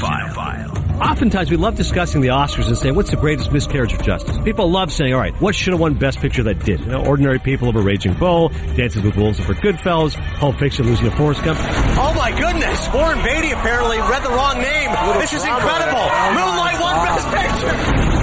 Cinephile. 0.00 1.00
Oftentimes, 1.00 1.50
we 1.50 1.56
love 1.56 1.74
discussing 1.74 2.20
the 2.20 2.28
Oscars 2.28 2.68
and 2.68 2.76
saying, 2.76 2.94
what's 2.94 3.10
the 3.10 3.16
greatest 3.16 3.52
miscarriage 3.52 3.92
of 3.92 4.02
justice? 4.02 4.38
People 4.44 4.70
love 4.70 4.90
saying, 4.92 5.12
all 5.12 5.20
right, 5.20 5.34
what 5.40 5.54
should 5.54 5.72
have 5.72 5.80
won 5.80 5.94
Best 5.94 6.20
Picture 6.20 6.42
that 6.44 6.64
did? 6.64 6.80
You 6.80 6.86
know, 6.86 7.04
Ordinary 7.04 7.38
People 7.38 7.68
of 7.68 7.76
a 7.76 7.80
Raging 7.82 8.14
Bull, 8.14 8.48
Dances 8.76 9.02
with 9.02 9.16
Wolves 9.16 9.40
over 9.40 9.54
Goodfellas, 9.54 10.16
Pulp 10.36 10.58
Fiction 10.58 10.86
losing 10.86 11.10
to 11.10 11.16
Forrest 11.16 11.44
Gump. 11.44 11.58
Oh 11.60 12.14
my 12.16 12.30
goodness! 12.30 12.88
Warren 12.94 13.22
Beatty 13.22 13.52
apparently 13.52 13.98
read 13.98 14.22
the 14.22 14.30
wrong 14.30 14.56
name. 14.56 14.90
This 15.20 15.34
is 15.34 15.44
incredible. 15.44 16.08
Moonlight 16.34 16.80
won 16.80 17.06
Best 17.06 17.28
Picture. 17.28 18.16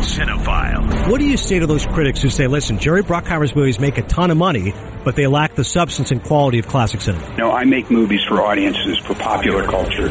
Cinephile. 0.00 1.10
What 1.10 1.20
do 1.20 1.26
you 1.26 1.36
say 1.36 1.58
to 1.58 1.66
those 1.66 1.86
critics 1.86 2.20
who 2.20 2.30
say, 2.30 2.46
listen, 2.46 2.78
Jerry 2.78 3.02
Bruckheimer's 3.02 3.54
movies 3.54 3.78
make 3.80 3.96
a 3.98 4.02
ton 4.02 4.30
of 4.30 4.36
money, 4.36 4.74
but 5.04 5.16
they 5.16 5.26
lack 5.26 5.54
the 5.54 5.64
substance 5.64 6.10
and 6.10 6.22
quality 6.22 6.58
of 6.58 6.66
classic 6.68 7.00
cinema? 7.00 7.36
No, 7.36 7.52
I 7.52 7.64
make 7.64 7.90
movies 7.90 8.22
for 8.24 8.42
audiences, 8.42 8.98
for 8.98 9.14
popular 9.14 9.64
culture. 9.64 10.08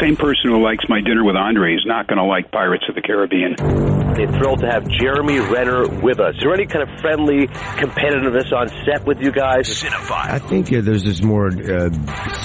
Same 0.00 0.16
person 0.16 0.50
who 0.50 0.62
likes 0.62 0.84
My 0.88 1.00
Dinner 1.00 1.24
with 1.24 1.34
Andre 1.34 1.74
is 1.74 1.84
not 1.84 2.06
going 2.06 2.18
to 2.18 2.24
like 2.24 2.52
Pirates 2.52 2.84
of 2.88 2.94
the 2.94 3.02
Caribbean. 3.02 3.56
They're 4.14 4.30
thrilled 4.38 4.60
to 4.60 4.66
have 4.66 4.88
Jeremy 4.88 5.38
Renner 5.38 5.88
with 5.88 6.20
us. 6.20 6.34
Is 6.36 6.40
there 6.42 6.54
any 6.54 6.66
kind 6.66 6.88
of 6.88 7.00
friendly 7.00 7.46
competitiveness 7.46 8.52
on 8.52 8.68
set 8.84 9.04
with 9.04 9.20
you 9.20 9.32
guys? 9.32 9.68
Cinephile. 9.68 10.10
I 10.10 10.38
think 10.38 10.72
uh, 10.72 10.80
there's 10.82 11.04
this 11.04 11.22
more 11.22 11.48
uh, 11.48 11.90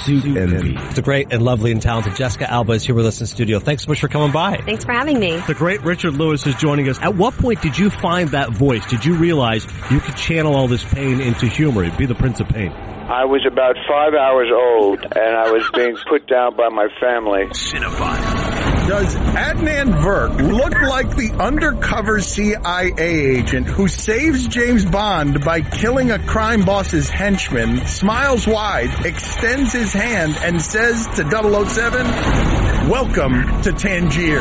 suit 0.03 0.37
envy. 0.37 0.77
The 0.93 1.01
great 1.03 1.31
and 1.31 1.43
lovely 1.43 1.71
and 1.71 1.81
talented 1.81 2.15
Jessica 2.15 2.49
Alba 2.49 2.73
is 2.73 2.83
here 2.83 2.95
with 2.95 3.05
us 3.05 3.21
in 3.21 3.27
studio. 3.27 3.59
Thanks 3.59 3.83
so 3.83 3.89
much 3.89 3.99
for 3.99 4.07
coming 4.07 4.31
by. 4.31 4.57
Thanks 4.57 4.83
for 4.83 4.93
having 4.93 5.19
me. 5.19 5.37
The 5.47 5.53
great 5.53 5.81
Richard 5.83 6.13
Lewis 6.13 6.45
is 6.47 6.55
joining 6.55 6.89
us. 6.89 6.99
At 7.01 7.15
what 7.15 7.35
point 7.35 7.61
did 7.61 7.77
you 7.77 7.89
find 7.89 8.29
that 8.29 8.51
voice? 8.51 8.85
Did 8.87 9.05
you 9.05 9.15
realize 9.15 9.67
you 9.91 9.99
could 9.99 10.15
channel 10.15 10.55
all 10.55 10.67
this 10.67 10.83
pain 10.83 11.21
into 11.21 11.47
humor? 11.47 11.83
It'd 11.83 11.97
Be 11.97 12.05
the 12.05 12.15
Prince 12.15 12.39
of 12.39 12.47
Pain. 12.49 12.71
I 13.13 13.25
was 13.25 13.45
about 13.45 13.75
five 13.87 14.15
hours 14.15 14.49
old, 14.51 15.03
and 15.03 15.37
I 15.37 15.51
was 15.51 15.69
being 15.75 15.95
put 16.09 16.25
down 16.25 16.55
by 16.55 16.69
my 16.69 16.87
family. 16.99 17.45
Cinephile. 17.53 18.87
Does 18.87 19.15
Adnan 19.15 19.93
Virk 20.01 20.35
look 20.41 20.73
like 20.81 21.15
the 21.15 21.31
undercover 21.39 22.21
CIA 22.21 22.91
agent 22.97 23.67
who 23.67 23.87
saves 23.87 24.47
James 24.47 24.83
Bond 24.83 25.45
by 25.45 25.61
killing 25.61 26.09
a 26.09 26.17
crime 26.25 26.65
boss's 26.65 27.07
henchman, 27.07 27.85
smiles 27.85 28.47
wide, 28.47 29.05
extends 29.05 29.71
his 29.71 29.93
hand, 29.93 30.35
and 30.41 30.59
says 30.59 31.05
to 31.15 31.23
007, 31.29 32.89
Welcome 32.89 33.61
to 33.61 33.71
Tangier? 33.73 34.39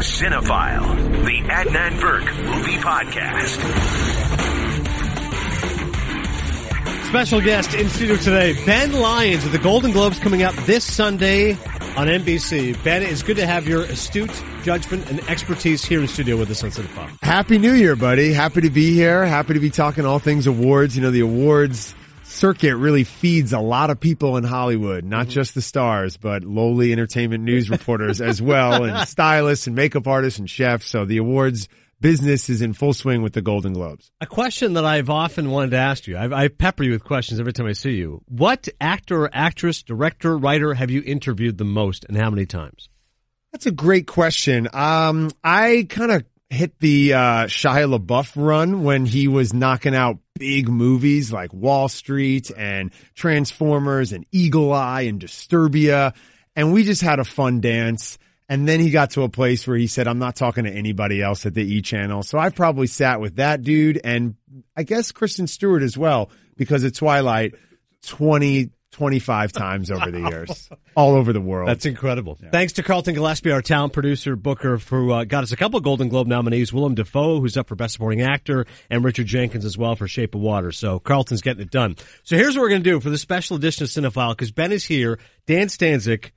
Cinephile. 0.00 0.96
The 1.26 1.42
Adnan 1.50 1.92
Virk 2.00 2.24
Movie 2.42 2.78
Podcast. 2.78 4.11
Special 7.12 7.42
guest 7.42 7.74
in 7.74 7.90
studio 7.90 8.16
today, 8.16 8.54
Ben 8.64 8.90
Lyons 8.90 9.44
of 9.44 9.52
the 9.52 9.58
Golden 9.58 9.92
Globes 9.92 10.18
coming 10.18 10.44
up 10.44 10.54
this 10.64 10.82
Sunday 10.82 11.52
on 11.94 12.06
NBC. 12.06 12.82
Ben, 12.82 13.02
it's 13.02 13.22
good 13.22 13.36
to 13.36 13.44
have 13.44 13.68
your 13.68 13.82
astute 13.82 14.32
judgment 14.62 15.10
and 15.10 15.20
expertise 15.28 15.84
here 15.84 16.00
in 16.00 16.08
studio 16.08 16.38
with 16.38 16.50
us 16.50 16.64
on 16.64 16.70
Cinephile. 16.70 17.22
Happy 17.22 17.58
New 17.58 17.74
Year, 17.74 17.96
buddy. 17.96 18.32
Happy 18.32 18.62
to 18.62 18.70
be 18.70 18.94
here. 18.94 19.26
Happy 19.26 19.52
to 19.52 19.60
be 19.60 19.68
talking 19.68 20.06
all 20.06 20.20
things 20.20 20.46
awards. 20.46 20.96
You 20.96 21.02
know, 21.02 21.10
the 21.10 21.20
awards 21.20 21.94
circuit 22.22 22.76
really 22.76 23.04
feeds 23.04 23.52
a 23.52 23.60
lot 23.60 23.90
of 23.90 24.00
people 24.00 24.38
in 24.38 24.44
Hollywood, 24.44 25.04
not 25.04 25.26
mm-hmm. 25.26 25.32
just 25.32 25.54
the 25.54 25.60
stars, 25.60 26.16
but 26.16 26.44
lowly 26.44 26.92
entertainment 26.92 27.44
news 27.44 27.68
reporters 27.68 28.22
as 28.22 28.40
well, 28.40 28.84
and 28.84 29.06
stylists 29.06 29.66
and 29.66 29.76
makeup 29.76 30.06
artists 30.06 30.38
and 30.38 30.48
chefs. 30.48 30.86
So 30.86 31.04
the 31.04 31.18
awards 31.18 31.68
business 32.02 32.50
is 32.50 32.60
in 32.60 32.74
full 32.74 32.92
swing 32.92 33.22
with 33.22 33.32
the 33.32 33.40
Golden 33.40 33.72
Globes. 33.72 34.10
A 34.20 34.26
question 34.26 34.74
that 34.74 34.84
I've 34.84 35.08
often 35.08 35.50
wanted 35.50 35.70
to 35.70 35.78
ask 35.78 36.06
you. 36.06 36.18
I, 36.18 36.44
I 36.44 36.48
pepper 36.48 36.82
you 36.82 36.90
with 36.90 37.04
questions 37.04 37.40
every 37.40 37.54
time 37.54 37.66
I 37.66 37.72
see 37.72 37.92
you. 37.92 38.22
What 38.28 38.68
actor 38.78 39.24
or 39.24 39.30
actress, 39.32 39.82
director, 39.82 40.36
writer 40.36 40.74
have 40.74 40.90
you 40.90 41.02
interviewed 41.06 41.56
the 41.56 41.64
most 41.64 42.04
and 42.04 42.16
how 42.16 42.28
many 42.28 42.44
times? 42.44 42.90
That's 43.52 43.66
a 43.66 43.70
great 43.70 44.06
question. 44.06 44.68
Um, 44.72 45.30
I 45.42 45.86
kind 45.88 46.10
of 46.10 46.24
hit 46.50 46.78
the 46.80 47.14
uh, 47.14 47.46
Shia 47.46 47.98
LaBeouf 47.98 48.32
run 48.36 48.82
when 48.82 49.06
he 49.06 49.26
was 49.26 49.54
knocking 49.54 49.94
out 49.94 50.18
big 50.38 50.68
movies 50.68 51.32
like 51.32 51.52
Wall 51.52 51.88
Street 51.88 52.50
and 52.54 52.92
Transformers 53.14 54.12
and 54.12 54.26
Eagle 54.32 54.72
Eye 54.72 55.02
and 55.02 55.20
Disturbia. 55.20 56.14
And 56.54 56.72
we 56.72 56.84
just 56.84 57.00
had 57.00 57.18
a 57.18 57.24
fun 57.24 57.60
dance. 57.60 58.18
And 58.52 58.68
then 58.68 58.80
he 58.80 58.90
got 58.90 59.12
to 59.12 59.22
a 59.22 59.30
place 59.30 59.66
where 59.66 59.78
he 59.78 59.86
said, 59.86 60.06
I'm 60.06 60.18
not 60.18 60.36
talking 60.36 60.64
to 60.64 60.70
anybody 60.70 61.22
else 61.22 61.46
at 61.46 61.54
the 61.54 61.62
E 61.62 61.80
channel. 61.80 62.22
So 62.22 62.38
I 62.38 62.50
probably 62.50 62.86
sat 62.86 63.18
with 63.18 63.36
that 63.36 63.62
dude 63.62 63.98
and 64.04 64.34
I 64.76 64.82
guess 64.82 65.10
Kristen 65.10 65.46
Stewart 65.46 65.82
as 65.82 65.96
well 65.96 66.28
because 66.58 66.84
of 66.84 66.94
Twilight 66.94 67.54
20, 68.02 68.68
25 68.90 69.52
times 69.52 69.90
over 69.90 70.10
the 70.10 70.20
years, 70.28 70.68
all 70.94 71.14
over 71.14 71.32
the 71.32 71.40
world. 71.40 71.66
That's 71.66 71.86
incredible. 71.86 72.36
Thanks 72.52 72.74
to 72.74 72.82
Carlton 72.82 73.14
Gillespie, 73.14 73.52
our 73.52 73.62
talent 73.62 73.94
producer, 73.94 74.36
Booker, 74.36 74.76
who 74.76 75.12
uh, 75.12 75.24
got 75.24 75.44
us 75.44 75.52
a 75.52 75.56
couple 75.56 75.78
of 75.78 75.82
Golden 75.82 76.10
Globe 76.10 76.26
nominees. 76.26 76.74
Willem 76.74 76.94
Dafoe, 76.94 77.40
who's 77.40 77.56
up 77.56 77.68
for 77.68 77.74
Best 77.74 77.94
Supporting 77.94 78.20
Actor, 78.20 78.66
and 78.90 79.02
Richard 79.02 79.28
Jenkins 79.28 79.64
as 79.64 79.78
well 79.78 79.96
for 79.96 80.06
Shape 80.06 80.34
of 80.34 80.42
Water. 80.42 80.72
So 80.72 80.98
Carlton's 80.98 81.40
getting 81.40 81.62
it 81.62 81.70
done. 81.70 81.96
So 82.22 82.36
here's 82.36 82.54
what 82.54 82.60
we're 82.60 82.68
going 82.68 82.82
to 82.82 82.90
do 82.90 83.00
for 83.00 83.08
the 83.08 83.16
special 83.16 83.56
edition 83.56 83.84
of 83.84 83.88
Cinephile, 83.88 84.32
because 84.32 84.50
Ben 84.50 84.72
is 84.72 84.84
here. 84.84 85.18
Dan 85.46 85.68
Stanzik, 85.68 86.32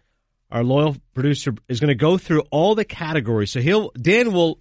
our 0.51 0.63
loyal 0.63 0.95
producer, 1.13 1.53
is 1.67 1.79
going 1.79 1.89
to 1.89 1.95
go 1.95 2.17
through 2.17 2.43
all 2.51 2.75
the 2.75 2.85
categories. 2.85 3.51
So 3.51 3.59
he'll, 3.59 3.91
Dan 3.91 4.31
will 4.31 4.59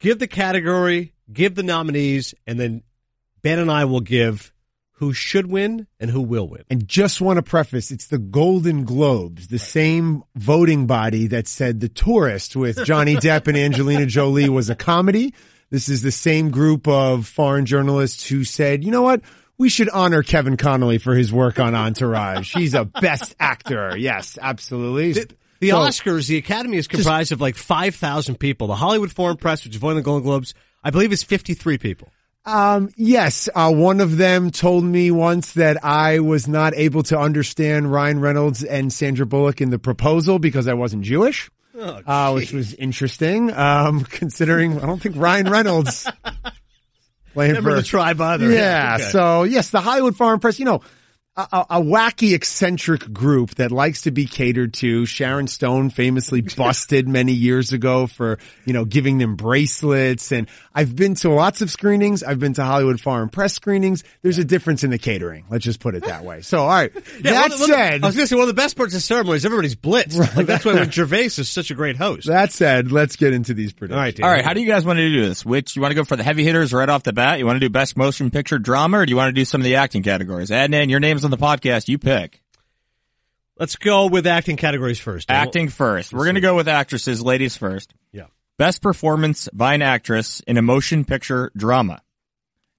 give 0.00 0.18
the 0.18 0.26
category, 0.26 1.12
give 1.32 1.54
the 1.54 1.62
nominees, 1.62 2.34
and 2.46 2.58
then 2.58 2.82
Ben 3.42 3.58
and 3.58 3.70
I 3.70 3.84
will 3.84 4.00
give 4.00 4.52
who 4.98 5.12
should 5.12 5.46
win 5.46 5.86
and 5.98 6.10
who 6.10 6.20
will 6.20 6.48
win. 6.48 6.62
And 6.70 6.86
just 6.86 7.20
want 7.20 7.36
to 7.38 7.42
preface, 7.42 7.90
it's 7.90 8.06
the 8.06 8.18
Golden 8.18 8.84
Globes, 8.84 9.48
the 9.48 9.58
same 9.58 10.22
voting 10.36 10.86
body 10.86 11.26
that 11.26 11.48
said 11.48 11.80
The 11.80 11.88
Tourist 11.88 12.54
with 12.54 12.84
Johnny 12.84 13.16
Depp 13.16 13.48
and 13.48 13.56
Angelina 13.56 14.06
Jolie 14.06 14.48
was 14.48 14.70
a 14.70 14.76
comedy. 14.76 15.34
This 15.70 15.88
is 15.88 16.02
the 16.02 16.12
same 16.12 16.50
group 16.50 16.86
of 16.86 17.26
foreign 17.26 17.66
journalists 17.66 18.28
who 18.28 18.44
said, 18.44 18.84
you 18.84 18.92
know 18.92 19.02
what? 19.02 19.22
We 19.58 19.68
should 19.68 19.88
honor 19.88 20.22
Kevin 20.22 20.56
Connolly 20.56 20.98
for 20.98 21.14
his 21.14 21.32
work 21.32 21.60
on 21.60 21.74
Entourage. 21.74 22.52
He's 22.54 22.74
a 22.74 22.84
best 22.84 23.36
actor. 23.38 23.96
Yes, 23.96 24.36
absolutely. 24.40 25.12
The, 25.12 25.28
the 25.60 25.70
So- 25.70 25.78
Oscars, 25.78 26.26
the 26.26 26.38
Academy 26.38 26.76
is 26.76 26.88
comprised 26.88 27.30
of 27.32 27.40
like 27.40 27.54
5,000 27.56 28.36
people. 28.38 28.66
The 28.66 28.74
Hollywood 28.76 29.12
Foreign 29.12 29.36
Press, 29.36 29.64
which 29.64 29.74
is 29.74 29.80
voting 29.80 29.96
the 29.96 30.02
Golden 30.02 30.24
Globes, 30.24 30.54
I 30.82 30.90
believe 30.90 31.12
is 31.12 31.22
53 31.22 31.78
people. 31.78 32.08
Um, 32.46 32.90
yes, 32.96 33.48
uh, 33.54 33.72
one 33.72 34.00
of 34.02 34.18
them 34.18 34.50
told 34.50 34.84
me 34.84 35.10
once 35.10 35.52
that 35.52 35.82
I 35.82 36.18
was 36.18 36.46
not 36.46 36.74
able 36.74 37.02
to 37.04 37.18
understand 37.18 37.90
Ryan 37.90 38.20
Reynolds 38.20 38.62
and 38.62 38.92
Sandra 38.92 39.24
Bullock 39.24 39.62
in 39.62 39.70
the 39.70 39.78
proposal 39.78 40.38
because 40.38 40.68
I 40.68 40.74
wasn't 40.74 41.04
Jewish. 41.04 41.50
uh, 41.80 42.32
which 42.32 42.52
was 42.52 42.74
interesting. 42.74 43.50
Um, 43.52 44.04
considering 44.10 44.78
I 44.78 44.84
don't 44.86 45.00
think 45.00 45.16
Ryan 45.16 45.48
Reynolds 45.50 46.06
playing 47.34 47.50
Remember 47.50 47.70
for 47.72 47.76
the 47.76 47.82
tribe 47.82 48.20
either. 48.20 48.50
Yeah. 48.50 48.96
Okay. 48.98 49.10
So 49.10 49.42
yes, 49.42 49.70
the 49.70 49.80
Hollywood 49.80 50.16
Foreign 50.16 50.40
Press, 50.40 50.58
you 50.58 50.64
know, 50.64 50.80
a, 51.36 51.48
a, 51.52 51.66
a 51.70 51.80
wacky 51.82 52.34
eccentric 52.34 53.12
group 53.12 53.56
that 53.56 53.72
likes 53.72 54.02
to 54.02 54.10
be 54.10 54.24
catered 54.26 54.72
to. 54.74 55.04
Sharon 55.06 55.46
Stone 55.48 55.90
famously 55.90 56.40
busted 56.56 57.08
many 57.08 57.32
years 57.32 57.72
ago 57.72 58.06
for, 58.06 58.38
you 58.64 58.72
know, 58.72 58.84
giving 58.84 59.18
them 59.18 59.34
bracelets. 59.36 60.30
And 60.32 60.48
I've 60.74 60.94
been 60.94 61.14
to 61.16 61.30
lots 61.30 61.60
of 61.60 61.70
screenings. 61.70 62.22
I've 62.22 62.38
been 62.38 62.54
to 62.54 62.64
Hollywood 62.64 63.00
Foreign 63.00 63.28
Press 63.28 63.52
screenings. 63.54 64.04
There's 64.22 64.38
a 64.38 64.44
difference 64.44 64.84
in 64.84 64.90
the 64.90 64.98
catering. 64.98 65.44
Let's 65.50 65.64
just 65.64 65.80
put 65.80 65.94
it 65.94 66.04
that 66.04 66.24
way. 66.24 66.40
So, 66.42 66.60
all 66.62 66.68
right. 66.68 66.92
Yeah, 67.24 67.32
that 67.32 67.42
one 67.42 67.52
of- 67.52 67.60
one 67.60 67.68
said, 67.68 68.02
I 68.04 68.06
was 68.06 68.16
going 68.16 68.24
to 68.24 68.28
say 68.28 68.36
one 68.36 68.42
of 68.42 68.48
the 68.48 68.54
best 68.54 68.76
parts 68.76 68.92
of 68.92 68.98
the 68.98 69.00
ceremony 69.00 69.36
is 69.36 69.44
everybody's 69.46 69.76
blitzed. 69.76 70.36
Like 70.36 70.46
that's 70.46 70.64
why 70.64 70.74
when 70.74 70.90
Gervais 70.90 71.26
is 71.26 71.48
such 71.48 71.70
a 71.70 71.74
great 71.74 71.96
host. 71.96 72.26
that 72.26 72.52
said, 72.52 72.92
let's 72.92 73.16
get 73.16 73.32
into 73.32 73.54
these 73.54 73.72
predictions. 73.72 73.96
All 73.96 74.02
right, 74.02 74.14
Dan. 74.14 74.24
All 74.26 74.30
right, 74.32 74.44
how 74.44 74.52
do 74.52 74.60
you 74.60 74.66
guys 74.66 74.84
want 74.84 74.98
to 74.98 75.08
do 75.08 75.22
this? 75.26 75.44
Which 75.44 75.74
you 75.76 75.82
want 75.82 75.92
to 75.92 75.94
go 75.96 76.04
for 76.04 76.16
the 76.16 76.22
heavy 76.22 76.44
hitters 76.44 76.72
right 76.72 76.88
off 76.88 77.02
the 77.04 77.12
bat? 77.12 77.38
You 77.38 77.46
want 77.46 77.56
to 77.56 77.60
do 77.60 77.70
best 77.70 77.96
motion 77.96 78.30
picture 78.30 78.58
drama, 78.58 78.98
or 78.98 79.06
do 79.06 79.10
you 79.10 79.16
want 79.16 79.28
to 79.28 79.32
do 79.32 79.44
some 79.44 79.60
of 79.60 79.64
the 79.64 79.76
acting 79.76 80.02
categories? 80.02 80.50
Adnan, 80.50 80.90
your 80.90 81.00
name's 81.00 81.23
on 81.24 81.30
the 81.30 81.36
podcast. 81.36 81.88
You 81.88 81.98
pick. 81.98 82.40
Let's 83.58 83.76
go 83.76 84.06
with 84.08 84.26
acting 84.26 84.56
categories 84.56 84.98
first. 84.98 85.30
Acting 85.30 85.68
first. 85.68 86.12
We're 86.12 86.24
going 86.24 86.34
to 86.34 86.40
go 86.40 86.56
with 86.56 86.66
actresses, 86.68 87.22
ladies 87.22 87.56
first. 87.56 87.94
Yeah. 88.12 88.26
Best 88.58 88.82
performance 88.82 89.48
by 89.52 89.74
an 89.74 89.82
actress 89.82 90.40
in 90.40 90.56
a 90.56 90.62
motion 90.62 91.04
picture 91.04 91.52
drama. 91.56 92.02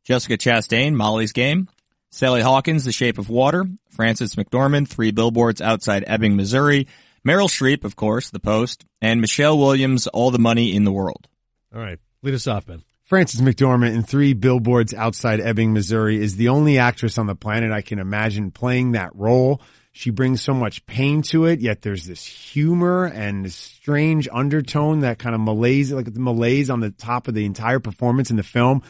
Jessica 0.03 0.38
Chastain, 0.38 0.94
Molly's 0.94 1.31
Game. 1.31 1.69
Sally 2.12 2.42
Hawkins, 2.42 2.86
The 2.86 2.92
Shape 2.92 3.18
of 3.18 3.30
Water. 3.30 3.65
Frances 3.89 4.36
McDormand, 4.36 4.88
Three 4.88 5.12
Billboards 5.12 5.62
Outside 5.62 6.03
Ebbing, 6.07 6.36
Missouri. 6.36 6.88
Meryl 7.25 7.50
Streep, 7.50 7.83
of 7.83 7.95
course, 7.95 8.30
The 8.30 8.39
Post. 8.39 8.86
And 9.01 9.21
Michelle 9.21 9.57
Williams, 9.57 10.07
All 10.07 10.31
the 10.31 10.39
Money 10.39 10.75
in 10.75 10.83
the 10.83 10.91
World. 10.91 11.27
All 11.74 11.81
right. 11.81 12.00
Lead 12.21 12.33
us 12.33 12.48
off, 12.48 12.65
Ben. 12.65 12.83
Frances 13.06 13.40
McDormand 13.40 13.94
in 13.94 14.02
three 14.02 14.34
billboards 14.34 14.92
outside 14.92 15.40
Ebbing, 15.40 15.74
Missouri 15.74 16.19
is 16.19 16.38
the 16.38 16.50
only 16.50 16.80
actress 16.80 17.19
on 17.19 17.28
the 17.28 17.36
planet 17.36 17.72
I 17.72 17.81
can 17.81 18.00
imagine 18.00 18.50
playing 18.50 18.94
that 18.94 19.16
role. 19.16 19.62
She 19.92 20.10
brings 20.10 20.42
so 20.42 20.56
much 20.56 20.84
pain 20.88 21.22
to 21.24 21.46
it, 21.46 21.62
yet 21.62 21.84
there's 21.84 22.06
this 22.06 22.25
humor 22.25 23.06
and 23.06 23.46
this 23.46 23.56
strange 23.56 24.28
undertone 24.31 25.02
that 25.02 25.19
kind 25.19 25.36
of 25.36 25.42
malaise, 25.42 25.92
like 25.92 26.12
the 26.12 26.19
malaise 26.19 26.72
on 26.72 26.80
the 26.80 26.90
top 26.90 27.28
of 27.28 27.36
the 27.36 27.46
entire 27.46 27.80
performance 27.80 28.31
in 28.31 28.38
the 28.38 28.44
film. 28.44 28.81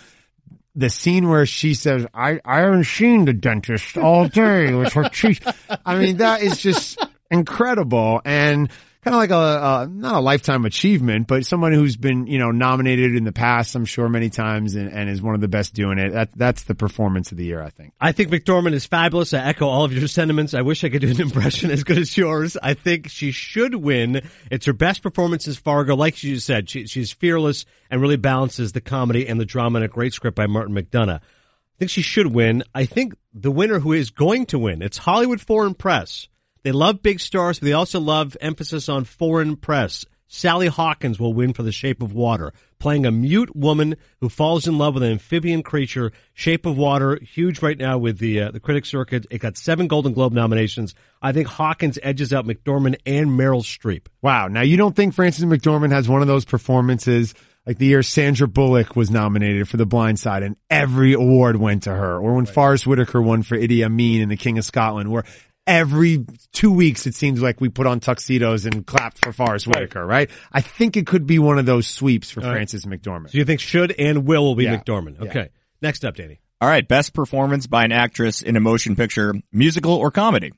The 0.75 0.89
scene 0.89 1.27
where 1.27 1.45
she 1.45 1.73
says, 1.73 2.07
I, 2.13 2.39
I 2.45 2.61
haven't 2.61 2.85
seen 2.85 3.25
the 3.25 3.33
dentist 3.33 3.97
all 3.97 4.29
day 4.29 4.73
with 4.73 4.93
her 4.93 5.09
teeth. 5.09 5.45
I 5.85 5.99
mean, 5.99 6.17
that 6.17 6.41
is 6.41 6.57
just 6.57 7.05
incredible 7.29 8.21
and 8.23 8.69
kind 9.05 9.13
of 9.13 9.19
like 9.19 9.29
a, 9.29 9.87
not 9.87 10.15
a 10.15 10.19
lifetime 10.19 10.65
achievement, 10.65 11.27
but 11.27 11.45
someone 11.45 11.71
who's 11.73 11.95
been 11.95 12.25
you 12.25 12.39
know 12.39 12.49
nominated 12.49 13.15
in 13.15 13.23
the 13.23 13.31
past, 13.31 13.75
I'm 13.75 13.85
sure 13.85 14.09
many 14.09 14.31
times, 14.31 14.73
and, 14.73 14.91
and 14.91 15.09
is 15.09 15.21
one 15.21 15.35
of 15.35 15.41
the 15.41 15.47
best 15.47 15.75
doing 15.75 15.99
it. 15.99 16.13
That 16.13 16.31
that's 16.35 16.63
the 16.63 16.73
performance 16.73 17.31
of 17.31 17.37
the 17.37 17.45
year, 17.45 17.61
I 17.61 17.69
think. 17.69 17.93
I 18.01 18.13
think 18.13 18.31
McDormand 18.31 18.73
is 18.73 18.87
fabulous. 18.87 19.33
I 19.33 19.45
echo 19.45 19.67
all 19.67 19.85
of 19.85 19.93
your 19.93 20.07
sentiments. 20.07 20.55
I 20.55 20.63
wish 20.63 20.83
I 20.83 20.89
could 20.89 21.01
do 21.01 21.11
an 21.11 21.21
impression 21.21 21.69
as 21.69 21.83
good 21.83 21.99
as 21.99 22.17
yours. 22.17 22.57
I 22.61 22.73
think 22.73 23.09
she 23.09 23.31
should 23.31 23.75
win. 23.75 24.27
It's 24.49 24.65
her 24.65 24.73
best 24.73 25.03
performance 25.03 25.47
as 25.47 25.57
Fargo. 25.57 25.95
Like 25.95 26.23
you 26.23 26.39
said, 26.39 26.67
she, 26.67 26.87
she's 26.87 27.11
fearless 27.11 27.65
and 27.91 28.01
really 28.01 28.17
balances 28.17 28.71
the 28.71 28.81
comedy 28.81 29.27
and 29.27 29.39
the 29.39 29.45
drama 29.45 29.77
in 29.79 29.83
a 29.83 29.87
great 29.87 30.13
script 30.13 30.35
by 30.35 30.47
Martin 30.47 30.73
McDonagh. 30.73 31.19
I 31.19 31.77
think 31.77 31.91
she 31.91 32.01
should 32.01 32.27
win. 32.27 32.63
I 32.73 32.85
think 32.85 33.13
the 33.33 33.51
winner 33.51 33.79
who 33.79 33.93
is 33.93 34.09
going 34.09 34.47
to 34.47 34.57
win, 34.57 34.81
it's 34.81 34.97
Hollywood 34.97 35.41
Foreign 35.41 35.75
Press. 35.75 36.27
They 36.65 36.71
love 36.71 37.03
big 37.03 37.19
stars, 37.19 37.59
but 37.59 37.67
they 37.67 37.73
also 37.73 37.99
love 37.99 38.35
emphasis 38.41 38.89
on 38.89 39.03
foreign 39.03 39.55
press. 39.55 40.03
Sally 40.27 40.65
Hawkins 40.65 41.19
will 41.19 41.31
win 41.31 41.53
for 41.53 41.61
The 41.61 41.71
Shape 41.71 42.01
of 42.01 42.15
Water, 42.15 42.53
playing 42.79 43.05
a 43.05 43.11
mute 43.11 43.55
woman 43.55 43.97
who 44.19 44.29
falls 44.29 44.67
in 44.67 44.79
love 44.79 44.95
with 44.95 45.03
an 45.03 45.11
amphibian 45.11 45.61
creature. 45.61 46.11
Shape 46.33 46.65
of 46.65 46.75
Water, 46.75 47.19
huge 47.21 47.61
right 47.61 47.77
now 47.77 47.99
with 47.99 48.17
the 48.17 48.41
uh, 48.41 48.49
the 48.49 48.59
critic 48.59 48.87
circuit. 48.87 49.27
It 49.29 49.37
got 49.37 49.57
seven 49.57 49.85
Golden 49.85 50.13
Globe 50.13 50.33
nominations. 50.33 50.95
I 51.21 51.33
think 51.33 51.47
Hawkins 51.47 51.99
edges 52.01 52.33
out 52.33 52.47
McDormand 52.47 52.95
and 53.05 53.29
Meryl 53.29 53.61
Streep. 53.61 54.07
Wow. 54.23 54.47
Now 54.47 54.63
you 54.63 54.75
don't 54.75 54.95
think 54.95 55.13
Frances 55.13 55.45
McDormand 55.45 55.91
has 55.91 56.09
one 56.09 56.23
of 56.23 56.27
those 56.27 56.45
performances 56.45 57.35
like 57.67 57.77
the 57.77 57.85
year 57.85 58.01
Sandra 58.01 58.47
Bullock 58.47 58.95
was 58.95 59.11
nominated 59.11 59.69
for 59.69 59.77
The 59.77 59.85
Blind 59.85 60.19
Side 60.19 60.41
and 60.41 60.55
every 60.71 61.13
award 61.13 61.57
went 61.57 61.83
to 61.83 61.91
her, 61.91 62.17
or 62.17 62.33
when 62.33 62.47
Forest 62.47 62.87
Whitaker 62.87 63.21
won 63.21 63.43
for 63.43 63.55
Idi 63.55 63.85
Amin 63.85 64.21
in 64.21 64.29
The 64.29 64.37
King 64.37 64.57
of 64.57 64.65
Scotland, 64.65 65.11
where 65.11 65.25
every 65.67 66.25
two 66.53 66.71
weeks 66.71 67.07
it 67.07 67.15
seems 67.15 67.41
like 67.41 67.59
we 67.61 67.69
put 67.69 67.87
on 67.87 67.99
tuxedos 67.99 68.65
and 68.65 68.85
clapped 68.85 69.23
for 69.23 69.31
Forest 69.33 69.67
Whitaker, 69.67 70.05
right? 70.05 70.29
I 70.51 70.61
think 70.61 70.97
it 70.97 71.07
could 71.07 71.25
be 71.25 71.39
one 71.39 71.59
of 71.59 71.65
those 71.65 71.87
sweeps 71.87 72.31
for 72.31 72.41
All 72.41 72.47
right. 72.47 72.55
Frances 72.55 72.85
McDormand. 72.85 73.31
So 73.31 73.37
you 73.37 73.45
think 73.45 73.59
should 73.59 73.91
and 73.97 74.25
will 74.25 74.43
will 74.43 74.55
be 74.55 74.65
Yeah. 74.65 74.77
McDormand? 74.77 75.17
Yeah. 75.21 75.29
Okay. 75.29 75.49
Next 75.81 76.05
up, 76.05 76.15
Danny. 76.15 76.39
All 76.61 76.69
right, 76.69 76.87
best 76.87 77.13
performance 77.13 77.67
by 77.67 77.83
an 77.83 77.91
actress 77.91 78.41
in 78.41 78.55
a 78.55 78.59
motion 78.61 78.95
picture, 78.95 79.33
musical 79.51 79.93
or 79.93 80.09
comedy. 80.09 80.53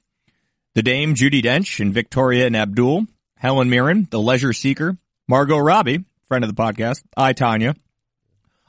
The 0.75 0.83
Dame 0.83 1.15
Judi 1.15 1.42
Dench 1.42 1.80
in 1.80 1.92
Victoria 1.92 2.45
and 2.45 2.56
Abdul, 2.56 3.07
Helen 3.36 3.69
Mirren, 3.69 4.07
The 4.12 4.19
Leisure 4.19 4.53
Seeker, 4.53 4.98
Margot 5.27 5.57
Robbie, 5.57 6.06
friend 6.27 6.44
of 6.44 6.56
the 6.56 6.62
podcast, 6.62 7.01
I 7.18 7.33
Tonya. 7.33 7.75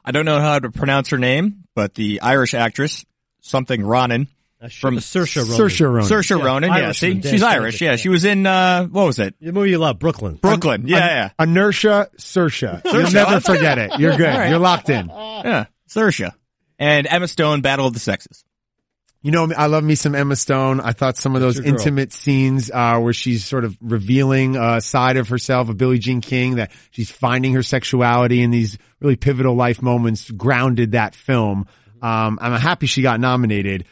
I 0.04 0.10
don't 0.10 0.24
know 0.24 0.40
how 0.40 0.58
to 0.58 0.70
pronounce 0.70 1.10
her 1.10 1.18
name, 1.18 1.64
but 1.74 1.94
the 1.94 2.22
Irish 2.22 2.54
actress, 2.54 3.04
something 3.42 3.82
Ronan, 3.84 4.28
from 4.80 4.96
Saoirse 4.96 5.36
Ronan. 5.36 5.58
Saoirse 5.58 5.86
Ronan. 5.86 6.08
Saoirse 6.08 6.38
Yeah, 6.38 6.44
Ronan, 6.44 6.70
yeah, 6.70 6.76
Irish 6.76 6.98
see, 6.98 7.08
Dan 7.14 7.22
she's 7.22 7.28
Stevens, 7.28 7.42
Irish, 7.42 7.80
yeah, 7.80 7.90
yeah. 7.90 7.96
she 7.96 8.08
was 8.08 8.24
in, 8.24 8.46
uh, 8.46 8.86
what 8.86 9.06
was 9.06 9.18
it? 9.18 9.34
The 9.40 9.52
movie 9.52 9.70
you 9.70 9.78
love, 9.78 9.98
Brooklyn. 9.98 10.34
Brooklyn, 10.36 10.88
yeah, 10.88 11.30
yeah, 11.38 11.44
Inertia, 11.44 12.10
Saoirse. 12.16 12.84
You'll 12.84 13.10
never 13.12 13.40
forget 13.40 13.78
it. 13.78 13.98
You're 13.98 14.16
good. 14.16 14.26
All 14.28 14.38
right. 14.38 14.50
You're 14.50 14.58
locked 14.58 14.90
in. 14.90 15.08
yeah, 15.08 15.66
Saoirse. 15.88 16.32
And 16.78 17.06
Emma 17.06 17.28
Stone, 17.28 17.60
Battle 17.62 17.86
of 17.86 17.94
the 17.94 18.00
Sexes. 18.00 18.44
You 19.20 19.32
know, 19.32 19.52
I 19.56 19.66
love 19.66 19.82
me 19.82 19.96
some 19.96 20.14
Emma 20.14 20.36
Stone. 20.36 20.80
I 20.80 20.92
thought 20.92 21.16
some 21.16 21.34
of 21.34 21.40
those 21.40 21.58
intimate 21.58 22.12
scenes, 22.12 22.70
uh, 22.72 23.00
where 23.00 23.12
she's 23.12 23.44
sort 23.44 23.64
of 23.64 23.76
revealing 23.80 24.54
a 24.56 24.80
side 24.80 25.16
of 25.16 25.28
herself, 25.28 25.68
of 25.68 25.76
Billie 25.76 25.98
Jean 25.98 26.20
King, 26.20 26.56
that 26.56 26.70
she's 26.92 27.10
finding 27.10 27.54
her 27.54 27.64
sexuality 27.64 28.42
in 28.42 28.52
these 28.52 28.78
really 29.00 29.16
pivotal 29.16 29.56
life 29.56 29.82
moments, 29.82 30.30
grounded 30.30 30.92
that 30.92 31.16
film. 31.16 31.66
Um, 32.00 32.38
I'm 32.40 32.60
happy 32.60 32.86
she 32.86 33.02
got 33.02 33.18
nominated. 33.18 33.86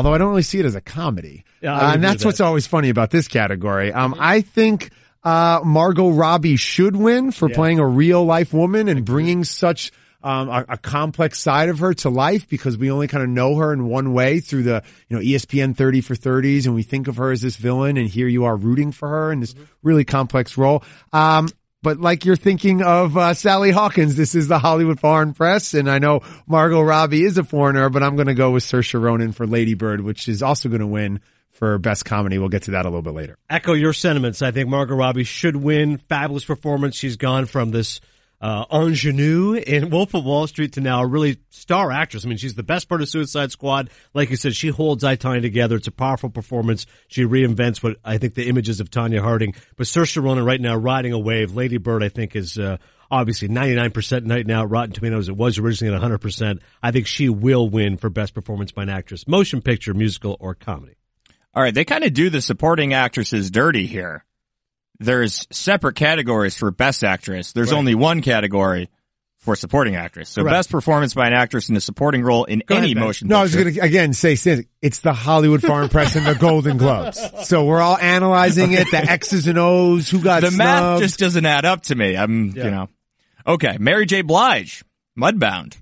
Although 0.00 0.14
I 0.14 0.18
don't 0.18 0.30
really 0.30 0.40
see 0.42 0.58
it 0.58 0.64
as 0.64 0.74
a 0.74 0.80
comedy. 0.80 1.44
Yeah, 1.60 1.76
Uh, 1.76 1.92
and 1.92 2.02
that's 2.02 2.24
with 2.24 2.32
what's 2.32 2.40
always 2.40 2.66
funny 2.66 2.88
about 2.88 3.10
this 3.10 3.28
category. 3.28 3.92
Um, 3.92 4.14
I 4.18 4.40
think, 4.40 4.90
uh, 5.22 5.60
Margot 5.62 6.08
Robbie 6.08 6.56
should 6.56 6.96
win 6.96 7.32
for 7.32 7.50
playing 7.50 7.80
a 7.80 7.86
real 7.86 8.24
life 8.24 8.54
woman 8.54 8.88
and 8.88 9.04
bringing 9.04 9.44
such, 9.44 9.92
um, 10.22 10.48
a, 10.48 10.64
a 10.70 10.76
complex 10.78 11.38
side 11.38 11.68
of 11.68 11.80
her 11.80 11.92
to 11.92 12.08
life 12.08 12.48
because 12.48 12.78
we 12.78 12.90
only 12.90 13.08
kind 13.08 13.22
of 13.22 13.28
know 13.28 13.56
her 13.56 13.74
in 13.74 13.86
one 13.86 14.14
way 14.14 14.40
through 14.40 14.62
the, 14.62 14.82
you 15.10 15.16
know, 15.16 15.22
ESPN 15.22 15.76
30 15.76 16.00
for 16.00 16.14
30s 16.14 16.64
and 16.64 16.74
we 16.74 16.82
think 16.82 17.06
of 17.06 17.16
her 17.16 17.30
as 17.30 17.42
this 17.42 17.56
villain 17.56 17.98
and 17.98 18.08
here 18.08 18.28
you 18.28 18.44
are 18.44 18.56
rooting 18.56 18.92
for 18.92 19.08
her 19.08 19.32
in 19.32 19.40
this 19.40 19.54
really 19.82 20.04
complex 20.04 20.56
role. 20.56 20.82
Um, 21.12 21.48
but 21.82 21.98
like 21.98 22.24
you're 22.24 22.36
thinking 22.36 22.82
of 22.82 23.16
uh, 23.16 23.34
Sally 23.34 23.70
Hawkins, 23.70 24.16
this 24.16 24.34
is 24.34 24.48
the 24.48 24.58
Hollywood 24.58 25.00
Foreign 25.00 25.32
Press, 25.34 25.74
and 25.74 25.90
I 25.90 25.98
know 25.98 26.20
Margot 26.46 26.80
Robbie 26.80 27.24
is 27.24 27.38
a 27.38 27.44
foreigner, 27.44 27.88
but 27.88 28.02
I'm 28.02 28.16
going 28.16 28.28
to 28.28 28.34
go 28.34 28.50
with 28.50 28.64
Saoirse 28.64 29.00
Ronan 29.00 29.32
for 29.32 29.46
Lady 29.46 29.74
Bird, 29.74 30.00
which 30.00 30.28
is 30.28 30.42
also 30.42 30.68
going 30.68 30.80
to 30.80 30.86
win 30.86 31.20
for 31.52 31.78
best 31.78 32.04
comedy. 32.04 32.38
We'll 32.38 32.48
get 32.48 32.62
to 32.64 32.70
that 32.72 32.86
a 32.86 32.88
little 32.88 33.02
bit 33.02 33.14
later. 33.14 33.36
echo 33.48 33.72
your 33.74 33.92
sentiments. 33.92 34.42
I 34.42 34.50
think 34.50 34.68
Margot 34.68 34.94
Robbie 34.94 35.24
should 35.24 35.56
win. 35.56 35.98
Fabulous 35.98 36.44
performance. 36.44 36.96
She's 36.96 37.16
gone 37.16 37.46
from 37.46 37.70
this 37.70 38.00
uh, 38.40 38.64
ingenue 38.72 39.54
in 39.54 39.90
Wolf 39.90 40.14
of 40.14 40.24
Wall 40.24 40.46
Street 40.46 40.72
to 40.74 40.80
now 40.80 41.02
a 41.02 41.06
really 41.06 41.38
star 41.50 41.92
actress. 41.92 42.24
I 42.24 42.28
mean, 42.28 42.38
she's 42.38 42.54
the 42.54 42.62
best 42.62 42.88
part 42.88 43.02
of 43.02 43.08
Suicide 43.08 43.52
Squad. 43.52 43.90
Like 44.14 44.30
you 44.30 44.36
said, 44.36 44.56
she 44.56 44.68
holds 44.68 45.04
I, 45.04 45.16
Tonya 45.16 45.42
together. 45.42 45.76
It's 45.76 45.88
a 45.88 45.92
powerful 45.92 46.30
performance. 46.30 46.86
She 47.08 47.24
reinvents 47.24 47.82
what 47.82 47.96
I 48.04 48.18
think 48.18 48.34
the 48.34 48.48
images 48.48 48.80
of 48.80 48.90
Tonya 48.90 49.20
Harding. 49.20 49.54
But 49.76 49.86
Saoirse 49.86 50.22
Ronan 50.22 50.44
right 50.44 50.60
now 50.60 50.74
riding 50.74 51.12
a 51.12 51.18
wave. 51.18 51.54
Lady 51.54 51.76
Bird, 51.76 52.02
I 52.02 52.08
think, 52.08 52.34
is 52.34 52.58
uh, 52.58 52.78
obviously 53.10 53.48
99% 53.48 54.24
night 54.24 54.46
now. 54.46 54.64
Rotten 54.64 54.92
Tomatoes, 54.92 55.28
it 55.28 55.36
was 55.36 55.58
originally 55.58 55.94
at 55.94 56.00
100%. 56.00 56.60
I 56.82 56.92
think 56.92 57.06
she 57.06 57.28
will 57.28 57.68
win 57.68 57.98
for 57.98 58.08
best 58.08 58.32
performance 58.32 58.72
by 58.72 58.84
an 58.84 58.88
actress, 58.88 59.28
motion 59.28 59.60
picture, 59.60 59.92
musical, 59.92 60.36
or 60.40 60.54
comedy. 60.54 60.94
All 61.52 61.62
right, 61.62 61.74
they 61.74 61.84
kind 61.84 62.04
of 62.04 62.14
do 62.14 62.30
the 62.30 62.40
supporting 62.40 62.94
actresses 62.94 63.50
dirty 63.50 63.86
here. 63.86 64.24
There's 65.00 65.46
separate 65.50 65.96
categories 65.96 66.56
for 66.56 66.70
best 66.70 67.02
actress. 67.02 67.52
There's 67.52 67.72
only 67.72 67.94
one 67.94 68.20
category 68.22 68.88
for 69.38 69.56
supporting 69.56 69.96
actress. 69.96 70.28
So 70.28 70.42
Correct. 70.42 70.54
best 70.54 70.70
performance 70.70 71.14
by 71.14 71.26
an 71.26 71.32
actress 71.32 71.70
in 71.70 71.76
a 71.76 71.80
supporting 71.80 72.22
role 72.22 72.44
in 72.44 72.62
Go 72.66 72.76
any 72.76 72.88
ahead, 72.88 72.96
Ben. 72.96 73.04
motion 73.04 73.28
No, 73.28 73.38
I 73.38 73.42
was 73.42 73.56
going 73.56 73.72
to 73.72 73.80
again 73.80 74.12
say, 74.12 74.34
say 74.34 74.66
it's 74.82 75.00
the 75.00 75.14
Hollywood 75.14 75.62
Foreign 75.62 75.88
Press 75.88 76.14
and 76.16 76.26
the 76.26 76.34
Golden 76.34 76.76
Globes. 76.76 77.18
So 77.44 77.64
we're 77.64 77.80
all 77.80 77.96
analyzing 77.96 78.72
it, 78.72 78.90
the 78.90 78.98
X's 78.98 79.46
and 79.46 79.56
O's, 79.58 80.10
who 80.10 80.20
got 80.20 80.42
the 80.42 80.50
math 80.50 81.00
just 81.00 81.18
doesn't 81.18 81.46
add 81.46 81.64
up 81.64 81.84
to 81.84 81.94
me. 81.94 82.16
I'm, 82.18 82.48
Yeah. 82.50 82.64
you 82.64 82.70
know. 82.70 82.88
Okay, 83.46 83.78
Mary 83.80 84.04
J. 84.04 84.20
Blige, 84.20 84.84
Mudbound. 85.18 85.78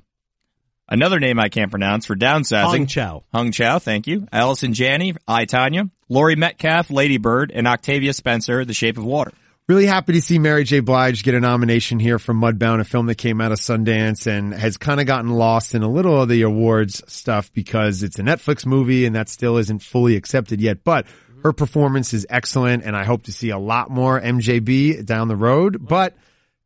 Another 0.88 1.18
name 1.18 1.40
I 1.40 1.48
can't 1.48 1.70
pronounce 1.72 2.06
for 2.06 2.14
downsizing. 2.14 2.64
Hong 2.64 2.86
Chau. 2.86 3.24
Hong 3.34 3.50
Chau, 3.50 3.80
thank 3.80 4.06
you. 4.06 4.28
Allison 4.32 4.72
Janney, 4.72 5.14
I, 5.26 5.44
Tonya. 5.44 5.90
Laurie 6.08 6.36
Metcalf, 6.36 6.90
Lady 6.90 7.18
Bird, 7.18 7.52
and 7.54 7.66
Octavia 7.66 8.12
Spencer, 8.12 8.64
The 8.64 8.74
Shape 8.74 8.98
of 8.98 9.04
Water. 9.04 9.32
Really 9.68 9.84
happy 9.84 10.14
to 10.14 10.22
see 10.22 10.38
Mary 10.38 10.64
J. 10.64 10.80
Blige 10.80 11.22
get 11.22 11.34
a 11.34 11.40
nomination 11.40 11.98
here 11.98 12.18
for 12.18 12.32
Mudbound, 12.32 12.80
a 12.80 12.84
film 12.84 13.04
that 13.06 13.16
came 13.16 13.38
out 13.42 13.52
of 13.52 13.58
Sundance 13.58 14.26
and 14.26 14.54
has 14.54 14.78
kind 14.78 14.98
of 14.98 15.06
gotten 15.06 15.30
lost 15.30 15.74
in 15.74 15.82
a 15.82 15.90
little 15.90 16.22
of 16.22 16.30
the 16.30 16.40
awards 16.40 17.02
stuff 17.06 17.52
because 17.52 18.02
it's 18.02 18.18
a 18.18 18.22
Netflix 18.22 18.64
movie 18.64 19.04
and 19.04 19.14
that 19.14 19.28
still 19.28 19.58
isn't 19.58 19.82
fully 19.82 20.16
accepted 20.16 20.62
yet. 20.62 20.84
But 20.84 21.04
her 21.42 21.52
performance 21.52 22.14
is 22.14 22.26
excellent 22.30 22.84
and 22.84 22.96
I 22.96 23.04
hope 23.04 23.24
to 23.24 23.32
see 23.32 23.50
a 23.50 23.58
lot 23.58 23.90
more 23.90 24.18
MJB 24.18 25.04
down 25.04 25.28
the 25.28 25.36
road. 25.36 25.86
But 25.86 26.16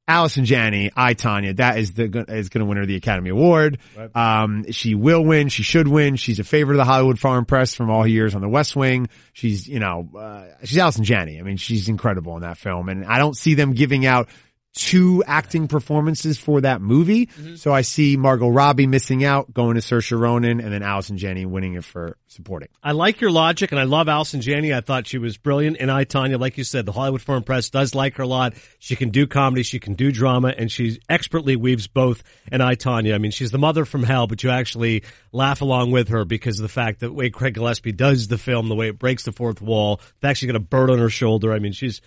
Allison 0.09 0.45
Janney, 0.45 0.91
I 0.97 1.15
Tonya, 1.15 1.57
that 1.57 1.79
is 1.79 1.93
the 1.93 2.25
is 2.29 2.49
going 2.49 2.61
to 2.61 2.65
win 2.67 2.77
her 2.79 2.87
the 2.87 2.97
Academy 2.97 3.31
Award. 3.31 3.79
Um, 4.15 4.71
she 4.73 4.95
will 4.95 5.25
win. 5.25 5.49
She 5.49 5.63
should 5.63 5.87
win. 5.87 6.17
She's 6.17 6.41
a 6.41 6.45
favorite 6.45 6.75
of 6.75 6.79
the 6.79 6.85
Hollywood 6.85 7.21
Foreign 7.21 7.45
Press 7.45 7.75
from 7.75 7.89
all 7.89 8.03
her 8.03 8.09
years 8.09 8.35
on 8.35 8.41
The 8.41 8.49
West 8.49 8.75
Wing. 8.75 9.09
She's 9.33 9.69
you 9.69 9.79
know 9.79 10.11
uh, 10.19 10.47
she's 10.65 10.79
Allison 10.79 11.05
Janney. 11.05 11.39
I 11.39 11.43
mean, 11.43 11.57
she's 11.57 11.89
incredible 11.89 12.35
in 12.35 12.43
that 12.43 12.59
film, 12.59 12.89
and 12.89 13.05
I 13.05 13.19
don't 13.19 13.37
see 13.37 13.55
them 13.55 13.75
giving 13.75 14.05
out 14.05 14.29
two 14.75 15.23
acting 15.27 15.69
performances 15.69 16.39
for 16.39 16.63
that 16.63 16.81
movie. 16.81 17.27
Mm-hmm. 17.27 17.57
So 17.57 17.73
I 17.73 17.83
see 17.83 18.17
Margot 18.17 18.49
Robbie 18.49 18.87
missing 18.87 19.23
out, 19.25 19.53
going 19.53 19.75
to 19.75 19.81
Saoirse 19.81 20.19
Ronan, 20.19 20.61
and 20.61 20.73
then 20.73 20.83
Allison 20.83 21.19
Janney 21.19 21.45
winning 21.45 21.75
it 21.75 21.85
for 21.85 22.17
supporting. 22.27 22.69
I 22.83 22.93
like 22.93 23.21
your 23.21 23.31
logic, 23.31 23.73
and 23.73 23.81
I 23.81 23.85
love 23.85 24.09
Allison 24.09 24.41
Janney. 24.41 24.73
I 24.73 24.81
thought 24.81 25.07
she 25.07 25.19
was 25.19 25.37
brilliant. 25.37 25.77
And 25.79 25.91
I, 25.91 26.05
Tonya, 26.05 26.41
like 26.41 26.57
you 26.57 26.65
said, 26.65 26.87
the 26.87 26.93
Hollywood 26.93 27.21
Foreign 27.21 27.43
Press 27.43 27.69
does 27.69 27.95
like 27.95 28.17
her 28.17 28.23
a 28.23 28.27
lot. 28.27 28.55
She 28.79 28.97
can 28.97 29.11
do 29.11 29.27
comedy, 29.27 29.63
she 29.63 29.79
can 29.79 29.95
do 29.95 30.11
drama, 30.11 30.55
and 30.57 30.71
she 30.73 31.01
expertly 31.09 31.55
weaves 31.57 31.87
both. 31.87 32.23
And 32.51 32.63
I, 32.63 32.75
Tonya, 32.75 33.15
I 33.15 33.19
mean, 33.19 33.31
she's 33.31 33.51
the 33.51 33.59
mother 33.59 33.85
from 33.85 34.03
hell, 34.03 34.27
but 34.27 34.43
you 34.43 34.51
actually 34.51 35.03
laugh 35.33 35.61
along 35.61 35.91
with 35.91 36.09
her 36.09 36.25
because 36.25 36.59
of 36.59 36.63
the 36.63 36.69
fact 36.69 37.01
that 37.01 37.09
the 37.09 37.13
way 37.13 37.29
Craig 37.29 37.55
Gillespie 37.55 37.93
does 37.93 38.29
the 38.29 38.39
film, 38.39 38.69
the 38.69 38.75
way 38.75 38.89
it 38.89 38.99
breaks 38.99 39.25
the 39.25 39.33
fourth 39.33 39.61
wall, 39.61 39.97
the 39.97 40.29
fact 40.29 40.39
she 40.39 40.47
got 40.47 40.57
a 40.57 40.61
bird 40.61 40.91
on 40.91 40.99
her 40.99 41.11
shoulder. 41.11 41.53
I 41.53 41.59
mean, 41.59 41.73
she's 41.73 42.01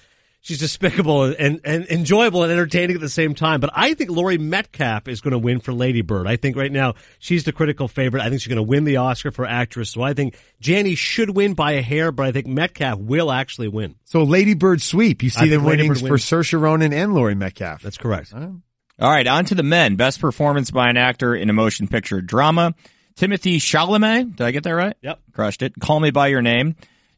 she's 0.45 0.59
despicable 0.59 1.23
and, 1.23 1.59
and 1.63 1.87
enjoyable 1.87 2.43
and 2.43 2.51
entertaining 2.51 2.95
at 2.95 3.01
the 3.01 3.09
same 3.09 3.33
time. 3.33 3.59
But 3.59 3.71
I 3.73 3.95
think 3.95 4.11
Laurie 4.11 4.37
Metcalf 4.37 5.07
is 5.07 5.19
going 5.19 5.31
to 5.31 5.39
win 5.39 5.59
for 5.59 5.73
Lady 5.73 6.03
Bird. 6.03 6.27
I 6.27 6.35
think 6.35 6.55
right 6.55 6.71
now 6.71 6.93
she's 7.17 7.45
the 7.45 7.51
critical 7.51 7.87
favorite. 7.87 8.21
I 8.21 8.29
think 8.29 8.41
she's 8.41 8.49
going 8.49 8.57
to 8.57 8.63
win 8.63 8.83
the 8.83 8.97
Oscar 8.97 9.31
for 9.31 9.45
actress. 9.45 9.89
So 9.89 10.03
I 10.03 10.13
think 10.13 10.37
Janney 10.59 10.93
should 10.93 11.35
win 11.35 11.55
by 11.55 11.73
a 11.73 11.81
hair, 11.81 12.11
but 12.11 12.27
I 12.27 12.31
think 12.31 12.45
Metcalf 12.45 12.99
will 12.99 13.31
actually 13.31 13.69
win. 13.69 13.95
So 14.05 14.23
Lady 14.23 14.53
Bird 14.53 14.83
sweep. 14.83 15.23
You 15.23 15.31
see 15.31 15.39
think 15.41 15.51
them 15.51 15.63
winning 15.63 15.93
for 15.95 16.11
wins. 16.11 16.23
Saoirse 16.23 16.59
Ronan 16.59 16.93
and 16.93 17.15
Laurie 17.15 17.35
Metcalf. 17.35 17.81
That's 17.81 17.97
correct. 17.97 18.31
All 18.33 19.11
right, 19.11 19.27
on 19.27 19.45
to 19.45 19.55
the 19.55 19.63
men. 19.63 19.95
Best 19.95 20.21
performance 20.21 20.69
by 20.69 20.89
an 20.89 20.95
actor 20.95 21.35
in 21.35 21.49
a 21.49 21.53
motion 21.53 21.87
picture 21.87 22.21
drama. 22.21 22.75
Timothy 23.15 23.59
Chalamet. 23.59 24.35
Did 24.35 24.45
I 24.45 24.51
get 24.51 24.63
that 24.63 24.71
right? 24.71 24.95
Yep. 25.01 25.19
Crushed 25.33 25.63
it. 25.63 25.73
Call 25.79 25.99
Me 25.99 26.11
By 26.11 26.27
Your 26.27 26.41
Name. 26.41 26.75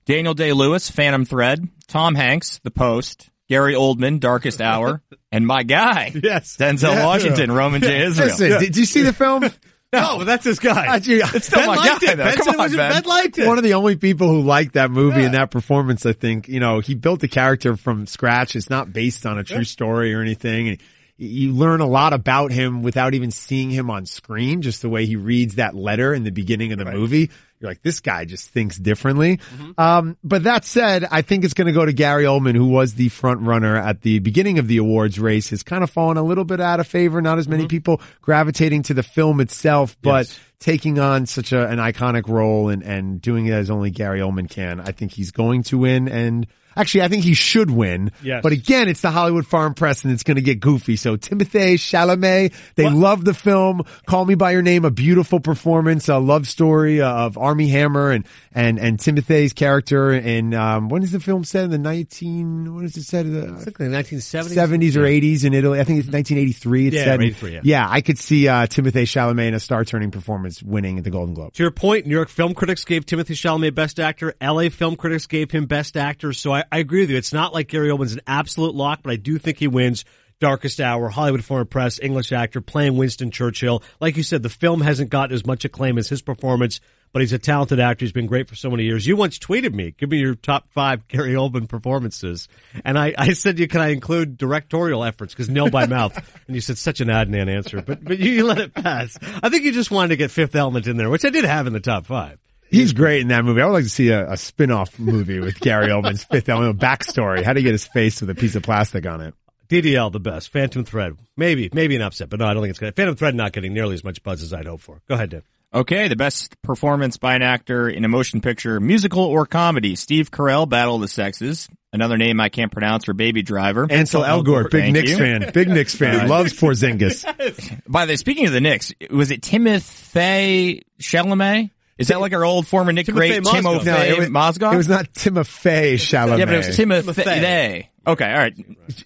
Daniel 0.07 0.33
Day 0.33 0.53
Lewis, 0.53 0.89
Phantom 0.89 1.25
Thread, 1.25 1.67
Tom 1.87 2.15
Hanks, 2.15 2.59
The 2.63 2.71
Post, 2.71 3.29
Gary 3.49 3.75
Oldman, 3.75 4.19
Darkest 4.19 4.61
Hour, 4.61 5.01
and 5.31 5.45
my 5.45 5.63
guy, 5.63 6.11
Yes. 6.23 6.57
Denzel 6.57 6.93
Yeah. 6.95 7.05
Washington, 7.05 7.51
Roman 7.51 7.81
J. 7.81 8.05
Israel. 8.05 8.29
Listen, 8.29 8.59
did 8.59 8.75
you 8.77 8.85
see 8.85 9.03
the 9.03 9.13
film? 9.13 9.43
No, 9.93 10.17
but 10.17 10.25
that's 10.25 10.43
his 10.43 10.59
guy. 10.59 10.97
It's 10.97 11.47
still 11.47 11.59
Ben 11.59 11.67
my 11.67 11.75
liked 11.77 12.01
guy, 12.01 12.11
it. 12.11 12.15
though. 12.17 12.23
Ben 12.25 12.35
Come 12.35 12.59
on, 12.59 12.75
Ben. 12.75 12.91
Ben 12.91 13.03
liked 13.03 13.37
it. 13.37 13.47
one 13.47 13.57
of 13.57 13.63
the 13.63 13.75
only 13.75 13.95
people 13.95 14.27
who 14.27 14.41
liked 14.41 14.73
that 14.73 14.91
movie 14.91 15.23
and 15.23 15.33
that 15.33 15.49
performance. 15.49 16.05
I 16.05 16.11
think 16.11 16.49
you 16.49 16.59
know 16.59 16.81
he 16.81 16.93
built 16.93 17.21
the 17.21 17.29
character 17.29 17.77
from 17.77 18.05
scratch. 18.05 18.57
It's 18.57 18.69
not 18.69 18.91
based 18.91 19.25
on 19.25 19.37
a 19.37 19.45
true 19.45 19.63
story 19.63 20.13
or 20.13 20.19
anything. 20.21 20.67
And 20.67 20.77
you 21.15 21.53
learn 21.53 21.79
a 21.79 21.87
lot 21.87 22.11
about 22.11 22.51
him 22.51 22.81
without 22.83 23.13
even 23.13 23.31
seeing 23.31 23.69
him 23.69 23.89
on 23.89 24.05
screen. 24.05 24.61
Just 24.61 24.81
the 24.81 24.89
way 24.89 25.05
he 25.05 25.15
reads 25.15 25.55
that 25.55 25.73
letter 25.73 26.13
in 26.13 26.25
the 26.25 26.31
beginning 26.31 26.73
of 26.73 26.79
the 26.79 26.85
movie. 26.85 27.31
You're 27.59 27.71
like, 27.71 27.81
this 27.81 28.01
guy 28.01 28.25
just 28.25 28.49
thinks 28.49 28.77
differently. 28.77 29.39
Um, 29.79 30.15
but 30.23 30.43
that 30.43 30.63
said, 30.63 31.05
I 31.09 31.23
think 31.23 31.43
it's 31.43 31.55
going 31.55 31.65
to 31.65 31.71
go 31.73 31.85
to 31.85 31.93
Gary 31.93 32.25
Oldman, 32.25 32.55
who 32.55 32.67
was 32.67 32.93
the 32.93 33.09
front 33.09 33.41
runner 33.41 33.75
at 33.75 34.01
the 34.01 34.19
beginning 34.19 34.59
of 34.59 34.67
the 34.67 34.77
awards 34.77 35.19
race. 35.19 35.49
Has 35.49 35.63
kind 35.63 35.83
of 35.83 35.89
fallen 35.89 36.17
a 36.17 36.23
little 36.23 36.43
bit 36.43 36.59
out 36.61 36.79
of 36.79 36.85
favor. 36.87 37.19
Not 37.21 37.39
as 37.39 37.47
many 37.47 37.65
people 37.67 37.99
gravitating 38.21 38.83
to 38.83 38.93
the 38.93 39.01
film 39.03 39.39
itself, 39.39 39.97
but 40.03 40.27
Yes. 40.27 40.39
Taking 40.59 40.97
on 40.99 41.25
such 41.27 41.51
a, 41.51 41.67
an 41.67 41.77
iconic 41.77 42.27
role 42.27 42.69
and, 42.69 42.81
and 42.83 43.21
doing 43.21 43.45
it 43.45 43.51
as 43.53 43.69
only 43.69 43.91
Gary 43.91 44.19
Oldman 44.21 44.49
can. 44.49 44.79
I 44.81 44.91
think 44.91 45.11
he's 45.11 45.31
going 45.31 45.63
to 45.63 45.77
win 45.77 46.07
and 46.07 46.47
actually 46.75 47.01
I 47.01 47.07
think 47.09 47.23
he 47.23 47.33
should 47.33 47.69
win. 47.71 48.11
Yes. 48.23 48.41
But 48.43 48.51
again, 48.53 48.87
it's 48.87 49.01
the 49.01 49.11
Hollywood 49.11 49.45
Farm 49.45 49.73
Press 49.73 50.03
and 50.03 50.13
it's 50.13 50.23
going 50.23 50.35
to 50.35 50.41
get 50.41 50.59
goofy. 50.59 50.95
So 50.95 51.15
Timothée 51.17 51.73
Chalamet, 51.75 52.53
they 52.75 52.89
love 52.89 53.23
the 53.25 53.33
film. 53.33 53.83
Call 54.07 54.25
Me 54.25 54.35
By 54.35 54.51
Your 54.51 54.61
Name, 54.61 54.85
a 54.85 54.91
beautiful 54.91 55.39
performance, 55.39 56.07
a 56.09 56.17
love 56.17 56.47
story 56.47 57.01
of 57.01 57.37
Armie 57.37 57.69
Hammer 57.69 58.11
and, 58.11 58.25
and, 58.53 58.79
and 58.79 58.97
Timothy's 58.99 59.53
character. 59.53 60.11
And, 60.11 60.53
um, 60.53 60.89
when 60.89 61.03
is 61.03 61.11
the 61.11 61.19
film 61.19 61.43
set 61.43 61.65
in 61.65 61.71
the 61.71 61.77
19, 61.77 62.75
what 62.75 62.85
is 62.85 62.97
it 62.97 63.03
set? 63.03 63.25
The, 63.25 63.55
It's 63.55 63.65
like 63.65 63.77
the 63.77 63.85
1970s. 63.85 64.55
70s 64.55 64.95
or 64.95 65.01
80s 65.01 65.45
in 65.45 65.53
Italy. 65.53 65.79
I 65.79 65.83
think 65.83 65.99
it's 65.99 66.09
1983. 66.09 66.87
It's 66.87 66.95
Yeah, 66.95 67.03
said. 67.03 67.21
83, 67.21 67.59
yeah. 67.63 67.87
I 67.89 68.01
could 68.01 68.17
see, 68.17 68.47
uh, 68.47 68.67
Timothée 68.67 69.03
Chalamet 69.03 69.47
in 69.47 69.53
a 69.53 69.59
star 69.59 69.83
turning 69.83 70.11
performance 70.11 70.46
winning 70.63 71.01
the 71.01 71.09
Golden 71.09 71.33
Globe. 71.33 71.53
To 71.53 71.63
your 71.63 71.71
point, 71.71 72.05
New 72.05 72.15
York 72.15 72.29
film 72.29 72.53
critics 72.53 72.83
gave 72.85 73.05
Timothy 73.05 73.33
Chalamet 73.33 73.75
Best 73.75 73.99
Actor. 73.99 74.35
LA 74.41 74.69
film 74.69 74.95
critics 74.95 75.27
gave 75.27 75.51
him 75.51 75.65
Best 75.65 75.97
Actor. 75.97 76.33
So 76.33 76.53
I, 76.53 76.63
I 76.71 76.79
agree 76.79 77.01
with 77.01 77.09
you. 77.09 77.17
It's 77.17 77.33
not 77.33 77.53
like 77.53 77.67
Gary 77.67 77.89
Oldman's 77.89 78.13
an 78.13 78.21
absolute 78.27 78.75
lock, 78.75 78.99
but 79.03 79.11
I 79.11 79.15
do 79.15 79.37
think 79.37 79.57
he 79.57 79.67
wins 79.67 80.05
Darkest 80.39 80.79
Hour, 80.79 81.09
Hollywood 81.09 81.43
Foreign 81.43 81.67
Press, 81.67 81.99
English 81.99 82.31
actor, 82.31 82.61
playing 82.61 82.97
Winston 82.97 83.31
Churchill. 83.31 83.83
Like 83.99 84.17
you 84.17 84.23
said, 84.23 84.43
the 84.43 84.49
film 84.49 84.81
hasn't 84.81 85.09
gotten 85.09 85.33
as 85.33 85.45
much 85.45 85.65
acclaim 85.65 85.97
as 85.97 86.09
his 86.09 86.21
performance, 86.21 86.79
but 87.11 87.21
he's 87.21 87.33
a 87.33 87.39
talented 87.39 87.79
actor. 87.79 88.05
He's 88.05 88.11
been 88.11 88.27
great 88.27 88.47
for 88.47 88.55
so 88.55 88.69
many 88.69 88.83
years. 88.83 89.05
You 89.05 89.15
once 89.15 89.39
tweeted 89.39 89.73
me, 89.73 89.93
give 89.97 90.09
me 90.09 90.17
your 90.17 90.35
top 90.35 90.71
five 90.71 91.07
Gary 91.07 91.33
Oldman 91.33 91.67
performances. 91.67 92.47
And 92.85 92.97
I, 92.97 93.13
I 93.17 93.33
said, 93.33 93.59
you 93.59 93.67
can 93.67 93.81
I 93.81 93.89
include 93.89 94.37
directorial 94.37 95.03
efforts? 95.03 95.33
Cause 95.33 95.49
Nil 95.49 95.69
by 95.69 95.87
Mouth. 95.87 96.15
and 96.47 96.55
you 96.55 96.61
said 96.61 96.77
such 96.77 97.01
an 97.01 97.07
Adnan 97.07 97.49
answer, 97.49 97.81
but, 97.81 98.03
but 98.03 98.19
you, 98.19 98.31
you 98.31 98.43
let 98.45 98.59
it 98.59 98.73
pass. 98.73 99.17
I 99.41 99.49
think 99.49 99.63
you 99.63 99.71
just 99.71 99.91
wanted 99.91 100.09
to 100.09 100.17
get 100.17 100.31
Fifth 100.31 100.55
Element 100.55 100.87
in 100.87 100.97
there, 100.97 101.09
which 101.09 101.25
I 101.25 101.29
did 101.29 101.45
have 101.45 101.67
in 101.67 101.73
the 101.73 101.79
top 101.79 102.05
five. 102.05 102.39
He's 102.69 102.93
great 102.93 103.21
in 103.21 103.29
that 103.29 103.45
movie. 103.45 103.61
I 103.61 103.65
would 103.65 103.73
like 103.73 103.83
to 103.85 103.89
see 103.89 104.09
a, 104.09 104.31
a 104.31 104.37
spin-off 104.37 104.99
movie 104.99 105.39
with 105.39 105.59
Gary 105.59 105.87
Oldman's 105.87 106.25
fifth 106.25 106.49
element 106.49 106.79
backstory. 106.79 107.41
How 107.43 107.53
to 107.53 107.61
get 107.61 107.71
his 107.71 107.87
face 107.87 108.19
with 108.19 108.29
a 108.29 108.35
piece 108.35 108.55
of 108.55 108.63
plastic 108.63 109.05
on 109.05 109.21
it. 109.21 109.33
DDL 109.69 110.11
the 110.11 110.19
best. 110.19 110.49
Phantom 110.49 110.83
Thread. 110.83 111.17
Maybe, 111.35 111.69
maybe 111.73 111.95
an 111.95 112.01
upset, 112.01 112.29
but 112.29 112.39
no, 112.39 112.45
I 112.45 112.53
don't 112.53 112.63
think 112.63 112.71
it's 112.71 112.79
going 112.79 112.91
to. 112.91 112.95
Phantom 112.95 113.15
Thread 113.15 113.35
not 113.35 113.53
getting 113.53 113.73
nearly 113.73 113.93
as 113.93 114.03
much 114.03 114.23
buzz 114.23 114.41
as 114.41 114.53
I'd 114.53 114.65
hoped 114.65 114.83
for. 114.83 115.01
Go 115.07 115.15
ahead, 115.15 115.29
Dan. 115.29 115.43
Okay, 115.73 116.07
the 116.07 116.15
best 116.15 116.59
performance 116.61 117.17
by 117.17 117.35
an 117.35 117.41
actor 117.41 117.89
in 117.89 118.05
a 118.05 118.07
motion 118.07 118.39
picture, 118.39 118.79
musical 118.79 119.23
or 119.23 119.45
comedy. 119.45 119.95
Steve 119.95 120.31
Carell, 120.31 120.67
Battle 120.67 120.95
of 120.95 121.01
the 121.01 121.07
Sexes. 121.09 121.67
Another 121.91 122.17
name 122.17 122.39
I 122.39 122.49
can't 122.49 122.71
pronounce 122.71 123.05
for 123.05 123.13
Baby 123.13 123.41
Driver. 123.41 123.85
Ansel 123.89 124.23
oh, 124.23 124.43
Elgort, 124.43 124.71
big 124.71 124.83
Thank 124.83 124.93
Knicks 124.93 125.11
you. 125.11 125.17
fan. 125.17 125.51
Big 125.53 125.67
Knicks 125.67 125.95
fan. 125.95 126.27
Loves 126.29 126.53
Porzingis. 126.53 127.81
By 127.87 128.05
the 128.05 128.11
way, 128.11 128.15
speaking 128.15 128.45
of 128.45 128.53
the 128.53 128.61
Knicks, 128.61 128.93
was 129.09 129.31
it 129.31 129.41
Timothée 129.41 130.83
Chalamet? 131.01 131.71
Is 131.97 132.09
that 132.09 132.21
like 132.21 132.33
our 132.33 132.45
old 132.45 132.67
former 132.67 132.93
Knick 132.93 133.07
Timothy 133.07 133.29
great 133.29 133.43
Mozgov. 133.43 133.83
Timothy 133.83 133.85
No, 133.85 133.97
it 133.97 134.19
was, 134.19 134.29
Mozgov? 134.29 134.73
it 134.73 134.77
was 134.77 134.89
not 134.89 135.13
Timothy 135.13 135.95
Chalamet. 135.95 136.39
yeah, 136.39 136.45
but 136.45 136.53
it 136.53 136.57
was 136.57 136.75
Timothy. 136.75 137.23
Timothy. 137.23 137.89
Okay, 138.07 138.31
all 138.31 138.37
right. 138.37 138.55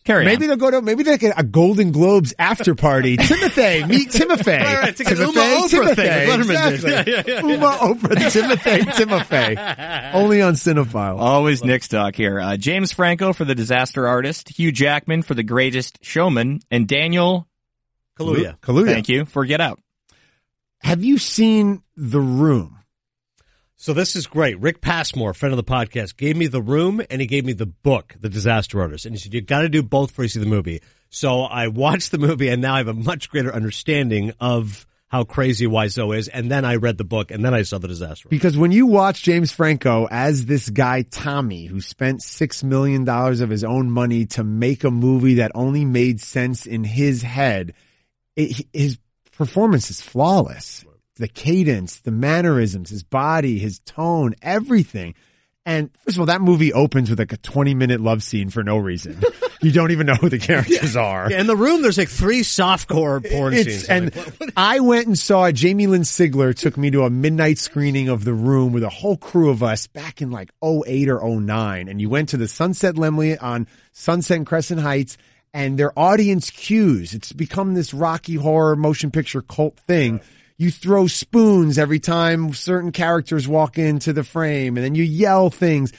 Carry 0.04 0.26
Maybe 0.26 0.44
on. 0.46 0.50
they'll 0.50 0.58
go 0.58 0.70
to 0.70 0.82
maybe 0.84 1.02
they 1.02 1.18
get 1.18 1.34
a 1.40 1.44
Golden 1.44 1.92
Globes 1.92 2.36
after 2.38 2.76
party. 2.76 3.18
Timothy, 3.18 3.84
meet 3.86 4.12
Timothy. 4.12 4.52
Right, 4.52 4.76
right, 4.78 4.90
it's 4.90 5.00
like 5.00 5.18
Timothy, 5.18 5.40
Uma 5.40 5.42
Oprah 5.42 5.70
Timothy. 5.70 5.96
thing 5.96 6.30
Letterman. 6.30 6.72
Exactly. 6.74 6.92
Yeah, 6.92 7.04
yeah, 7.08 7.24
yeah. 7.26 7.56
Uma 7.56 7.68
Oprah, 7.82 8.32
Timothy, 8.32 8.92
Timothy. 8.92 9.58
Only 10.18 10.42
on 10.44 10.54
Cinephile. 10.54 11.20
Always 11.20 11.64
Knicks 11.64 11.88
talk 11.88 12.16
here. 12.16 12.40
Uh, 12.40 12.58
James 12.58 12.92
Franco 12.92 13.34
for 13.34 13.44
The 13.44 13.56
Disaster 13.56 14.08
Artist, 14.08 14.50
Hugh 14.50 14.72
Jackman 14.72 15.24
for 15.24 15.34
The 15.34 15.44
Greatest 15.44 15.98
Showman, 16.04 16.60
and 16.70 16.88
Daniel, 16.88 17.48
Kaluuya. 18.20 18.60
Kaluuya. 18.60 18.86
thank 18.86 19.10
you, 19.10 19.26
for 19.26 19.46
Get 19.46 19.62
Out. 19.62 19.80
Have 20.84 21.04
you 21.04 21.18
seen 21.18 21.82
The 21.98 22.20
Room? 22.22 22.78
So 23.82 23.94
this 23.94 24.16
is 24.16 24.28
great. 24.28 24.60
Rick 24.60 24.80
Passmore, 24.80 25.34
friend 25.34 25.54
of 25.54 25.58
the 25.58 25.64
podcast, 25.64 26.16
gave 26.16 26.38
me 26.38 26.46
the 26.46 26.62
room 26.62 27.02
and 27.10 27.20
he 27.20 27.26
gave 27.26 27.46
me 27.46 27.54
the 27.54 27.66
book, 27.66 28.16
The 28.20 28.30
Disaster 28.30 28.80
Artist. 28.80 29.08
And 29.08 29.16
he 29.16 29.20
said, 29.20 29.34
you 29.34 29.42
gotta 29.42 29.70
do 29.70 29.82
both 29.82 30.10
before 30.10 30.26
you 30.26 30.30
see 30.30 30.40
the 30.40 30.46
movie. 30.46 30.84
So 31.10 31.42
I 31.42 31.68
watched 31.68 32.12
the 32.12 32.20
movie 32.20 32.50
and 32.50 32.62
now 32.62 32.76
I 32.76 32.78
have 32.78 32.88
a 32.90 32.94
much 32.94 33.32
greater 33.32 33.52
understanding 33.52 34.34
of 34.40 34.86
how 35.08 35.24
crazy 35.24 35.66
Wiseau 35.66 36.16
is. 36.16 36.28
And 36.28 36.52
then 36.52 36.64
I 36.64 36.76
read 36.76 37.00
the 37.00 37.04
book 37.04 37.32
and 37.32 37.44
then 37.44 37.56
I 37.56 37.64
saw 37.64 37.80
The 37.80 37.88
Disaster. 37.88 38.30
Because 38.30 38.56
when 38.56 38.72
you 38.72 38.86
watch 38.86 39.24
James 39.24 39.52
Franco 39.52 40.08
as 40.12 40.46
this 40.46 40.70
guy 40.70 41.02
Tommy, 41.02 41.66
who 41.66 41.82
spent 41.82 42.22
six 42.22 42.64
million 42.64 43.04
dollars 43.04 43.42
of 43.42 43.50
his 43.50 43.64
own 43.64 43.90
money 43.90 44.28
to 44.28 44.44
make 44.44 44.84
a 44.84 44.92
movie 44.92 45.34
that 45.36 45.54
only 45.56 45.86
made 45.86 46.22
sense 46.22 46.68
in 46.68 46.84
his 46.84 47.24
head, 47.24 47.74
it, 48.36 48.64
his 48.74 49.00
performance 49.32 49.90
is 49.90 50.02
flawless. 50.02 50.86
The 51.22 51.28
cadence, 51.30 52.00
the 52.00 52.12
mannerisms, 52.12 52.90
his 52.90 53.04
body, 53.04 53.60
his 53.60 53.80
tone, 53.80 54.36
everything. 54.42 55.14
And 55.64 55.92
first 56.00 56.18
of 56.18 56.22
all, 56.22 56.26
that 56.26 56.42
movie 56.42 56.74
opens 56.74 57.12
with 57.12 57.20
like 57.20 57.32
a 57.34 57.38
20 57.38 57.76
minute 57.76 58.02
love 58.02 58.24
scene 58.24 58.50
for 58.50 58.64
no 58.64 58.78
reason. 58.78 59.22
you 59.62 59.72
don't 59.72 59.92
even 59.92 60.08
know 60.08 60.16
who 60.16 60.28
the 60.28 60.40
characters 60.40 60.96
are. 60.96 61.30
Yeah, 61.30 61.40
in 61.40 61.46
the 61.46 61.56
room, 61.56 61.84
there's 61.84 62.00
like 62.00 62.10
three 62.10 62.42
softcore 62.42 63.24
porn 63.32 63.54
It's, 63.54 63.66
scenes. 63.70 63.84
and 63.86 64.06
I'm 64.06 64.18
like, 64.18 64.26
what- 64.26 64.40
what- 64.40 64.54
I 64.58 64.80
went 64.80 65.06
and 65.06 65.20
saw. 65.20 65.52
Jamie 65.52 65.86
Lynn 65.86 66.02
Sigler 66.02 66.56
took 66.56 66.78
me 66.78 66.90
to 66.90 67.04
a 67.04 67.12
midnight 67.12 67.60
screening 67.60 68.10
of 68.10 68.26
The 68.26 68.34
Room 68.34 68.74
with 68.74 68.84
a 68.84 68.90
whole 68.90 69.18
crew 69.18 69.52
of 69.52 69.62
us 69.62 69.86
back 69.86 70.20
in 70.24 70.32
like 70.32 70.50
08 70.64 71.08
or 71.10 71.40
09. 71.40 71.88
And 71.88 72.02
you 72.02 72.10
went 72.10 72.30
to 72.30 72.38
the 72.38 72.48
Sunset 72.48 72.96
Laemmle 72.96 73.38
on 73.44 73.68
Sunset 73.92 74.38
and 74.38 74.48
Crescent 74.48 74.82
Heights 74.82 75.16
and 75.54 75.78
their 75.78 75.98
audience 76.00 76.50
cues. 76.50 77.14
It's 77.14 77.34
become 77.34 77.76
this 77.76 77.94
Rocky 77.94 78.36
horror 78.36 78.76
motion 78.76 79.12
picture 79.12 79.44
cult 79.44 79.78
thing. 79.82 80.22
You 80.62 80.70
throw 80.70 81.08
spoons 81.08 81.80
every 81.80 82.00
time 82.00 82.54
certain 82.54 82.92
characters 82.92 83.48
walk 83.48 83.80
into 83.80 84.14
the 84.14 84.24
frame 84.24 84.78
and 84.78 84.86
then 84.86 84.94
you 84.94 85.02
yell 85.02 85.50
things. 85.50 85.92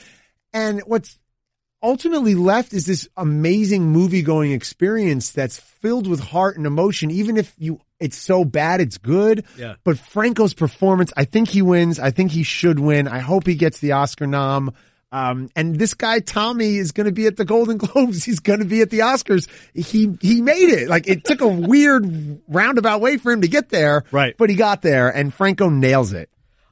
And 0.53 0.79
what's 0.85 1.19
ultimately 1.81 2.33
left 2.33 2.71
is 2.71 2.85
this 2.85 3.09
amazing 3.17 3.87
movie 3.87 4.21
going 4.21 4.53
experience 4.53 5.31
that's 5.31 5.59
filled 5.59 6.07
with 6.07 6.21
heart 6.21 6.55
and 6.55 6.65
emotion. 6.65 7.11
Even 7.11 7.35
if 7.35 7.53
you, 7.57 7.81
it's 7.99 8.15
so 8.15 8.45
bad, 8.45 8.79
it's 8.79 8.97
good. 8.97 9.43
Yeah. 9.57 9.75
But 9.83 9.99
Franco's 9.99 10.53
performance, 10.53 11.11
I 11.17 11.25
think 11.25 11.49
he 11.49 11.61
wins. 11.61 11.99
I 11.99 12.11
think 12.11 12.31
he 12.31 12.43
should 12.43 12.79
win. 12.79 13.09
I 13.09 13.19
hope 13.19 13.45
he 13.45 13.55
gets 13.55 13.79
the 13.79 13.91
Oscar 13.91 14.27
nom. 14.27 14.73
Um, 15.13 15.51
and 15.55 15.77
this 15.77 15.93
guy, 15.93 16.21
Tommy, 16.21 16.77
is 16.77 16.91
going 16.91 17.05
to 17.05 17.11
be 17.11 17.27
at 17.27 17.37
the 17.37 17.45
Golden 17.45 17.77
Globes. 17.77 18.23
He's 18.23 18.39
going 18.39 18.59
to 18.59 18.65
be 18.65 18.81
at 18.81 18.89
the 18.89 18.99
Oscars. 18.99 19.47
He, 19.75 20.17
he 20.21 20.41
made 20.41 20.69
it. 20.69 20.89
Like 20.89 21.07
it 21.07 21.23
took 21.23 21.41
a 21.41 21.47
weird 21.47 22.41
roundabout 22.47 22.99
way 22.99 23.17
for 23.17 23.31
him 23.31 23.41
to 23.41 23.47
get 23.47 23.69
there. 23.69 24.03
Right. 24.11 24.35
But 24.35 24.49
he 24.49 24.55
got 24.55 24.81
there 24.81 25.09
and 25.09 25.31
Franco 25.31 25.69
nails 25.69 26.13
it. 26.13 26.31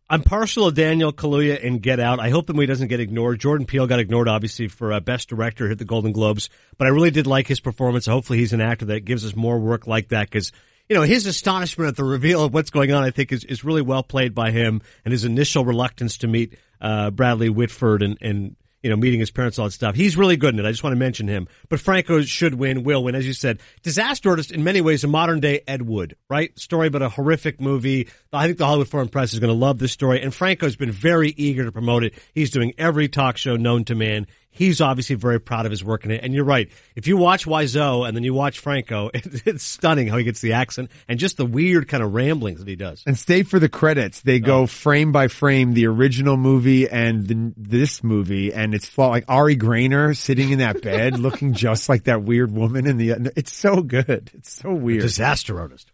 I'm 0.10 0.24
partial 0.24 0.70
to 0.70 0.76
Daniel 0.76 1.14
Kaluuya 1.14 1.58
in 1.62 1.80
Get 1.80 2.02
Out. 2.02 2.20
I 2.20 2.32
hope 2.32 2.48
the 2.48 2.54
movie 2.54 2.66
doesn't 2.66 2.90
get 2.90 3.00
ignored. 3.00 3.40
Jordan 3.40 3.66
Peele 3.66 3.88
got 3.88 4.00
ignored, 4.00 4.28
obviously, 4.28 4.68
for 4.68 4.92
uh, 4.92 5.00
Best 5.00 5.30
Director 5.30 5.72
at 5.72 5.78
the 5.78 5.86
Golden 5.86 6.12
Globes, 6.12 6.50
but 6.78 6.86
I 6.86 6.90
really 6.90 7.12
did 7.12 7.28
like 7.28 7.48
his 7.48 7.62
performance. 7.62 8.08
Hopefully 8.08 8.40
he's 8.40 8.52
an 8.52 8.60
actor 8.60 8.84
that 8.88 9.06
gives 9.06 9.26
us 9.26 9.38
more 9.38 9.58
work 9.58 9.88
like 9.88 10.10
that 10.10 10.30
because, 10.30 10.52
you 10.92 10.98
know, 10.98 11.04
his 11.04 11.26
astonishment 11.26 11.88
at 11.88 11.96
the 11.96 12.04
reveal 12.04 12.44
of 12.44 12.54
what's 12.54 12.70
going 12.70 12.92
on, 12.92 13.02
I 13.02 13.12
think 13.12 13.32
is, 13.32 13.46
is 13.46 13.64
really 13.64 13.82
well 13.82 14.04
played 14.04 14.36
by 14.36 14.52
him 14.52 14.82
and 15.06 15.14
his 15.14 15.24
initial 15.24 15.64
reluctance 15.64 16.18
to 16.18 16.28
meet, 16.28 16.58
uh, 16.82 17.12
Bradley 17.12 17.48
Whitford 17.48 18.04
and, 18.04 18.18
and, 18.20 18.58
you 18.84 18.90
know, 18.90 18.98
meeting 18.98 19.22
his 19.22 19.32
parents, 19.32 19.58
all 19.58 19.68
that 19.68 19.72
stuff. 19.72 19.96
He's 19.96 20.18
really 20.18 20.36
good 20.36 20.54
in 20.54 20.60
it. 20.60 20.68
I 20.68 20.72
just 20.72 20.84
want 20.84 20.92
to 20.92 21.00
mention 21.00 21.30
him. 21.30 21.48
But 21.70 21.80
Franco 21.80 22.22
should 22.24 22.56
win, 22.56 22.84
will 22.84 23.06
win. 23.06 23.16
As 23.16 23.26
you 23.26 23.32
said, 23.32 23.62
Disaster 23.84 24.32
Artist, 24.32 24.52
in 24.52 24.66
many 24.66 24.82
ways, 24.82 25.06
a 25.06 25.08
modern 25.08 25.40
day 25.40 25.62
Ed 25.66 25.82
Wood, 25.82 26.18
right? 26.30 26.60
Story 26.60 26.88
about 26.88 27.04
a 27.04 27.08
horrific 27.10 27.62
movie. 27.62 28.10
I 28.34 28.48
think 28.48 28.58
the 28.58 28.66
Hollywood 28.66 28.90
Foreign 28.90 29.08
Press 29.08 29.32
is 29.32 29.40
going 29.40 29.54
to 29.54 29.58
love 29.58 29.80
this 29.80 29.94
story. 29.94 30.22
And 30.22 30.36
Franco's 30.36 30.76
been 30.76 30.92
very 30.92 31.30
eager 31.30 31.64
to 31.64 31.72
promote 31.72 32.04
it. 32.04 32.16
He's 32.34 32.52
doing 32.52 32.74
every 32.78 33.08
talk 33.08 33.38
show 33.38 33.56
known 33.56 33.86
to 33.86 33.96
man. 33.96 34.28
He's 34.54 34.82
obviously 34.82 35.16
very 35.16 35.40
proud 35.40 35.66
of 35.66 35.72
his 35.72 35.82
work 35.82 36.04
in 36.04 36.12
it. 36.12 36.24
And 36.24 36.34
you're 36.34 36.44
right. 36.44 36.70
If 36.94 37.08
you 37.08 37.16
watch 37.16 37.46
Wiseau 37.46 38.06
and 38.06 38.16
then 38.16 38.24
you 38.24 38.34
watch 38.34 38.60
Franco, 38.60 39.10
it, 39.14 39.48
it's 39.48 39.64
stunning 39.64 40.08
how 40.08 40.18
he 40.18 40.26
gets 40.26 40.42
the 40.42 40.54
accent 40.54 40.92
and 41.08 41.18
just 41.18 41.38
the 41.38 41.46
weird 41.46 41.88
kind 41.88 42.04
of 42.04 42.14
ramblings 42.14 42.60
that 42.60 42.68
he 42.68 42.76
does. 42.76 43.02
And 43.08 43.18
stay 43.18 43.44
for 43.44 43.60
the 43.60 43.70
credits. 43.70 44.22
They 44.22 44.40
go 44.40 44.64
oh. 44.64 44.68
frame 44.68 45.14
by 45.14 45.30
frame, 45.30 45.74
the 45.74 45.88
original 45.88 46.36
movie 46.36 46.88
and 46.90 47.26
the, 47.28 47.54
this 47.56 48.04
movie, 48.04 48.54
and 48.54 48.76
it's 48.76 48.88
flaw- 48.88 49.10
like 49.10 49.26
Ari 49.30 49.56
Graynor 49.56 50.16
sitting 50.16 50.52
in 50.52 50.60
that 50.60 50.82
bed, 50.82 51.18
looking 51.20 51.54
just 51.54 51.88
like 51.88 52.04
that 52.04 52.24
weird 52.24 52.52
woman 52.52 52.86
in 52.88 52.98
the. 52.98 53.32
It's 53.38 53.54
so 53.54 53.82
good. 53.82 54.32
It's 54.34 54.52
so 54.52 54.74
weird. 54.74 55.02
Disaster 55.02 55.60
artist. 55.60 55.92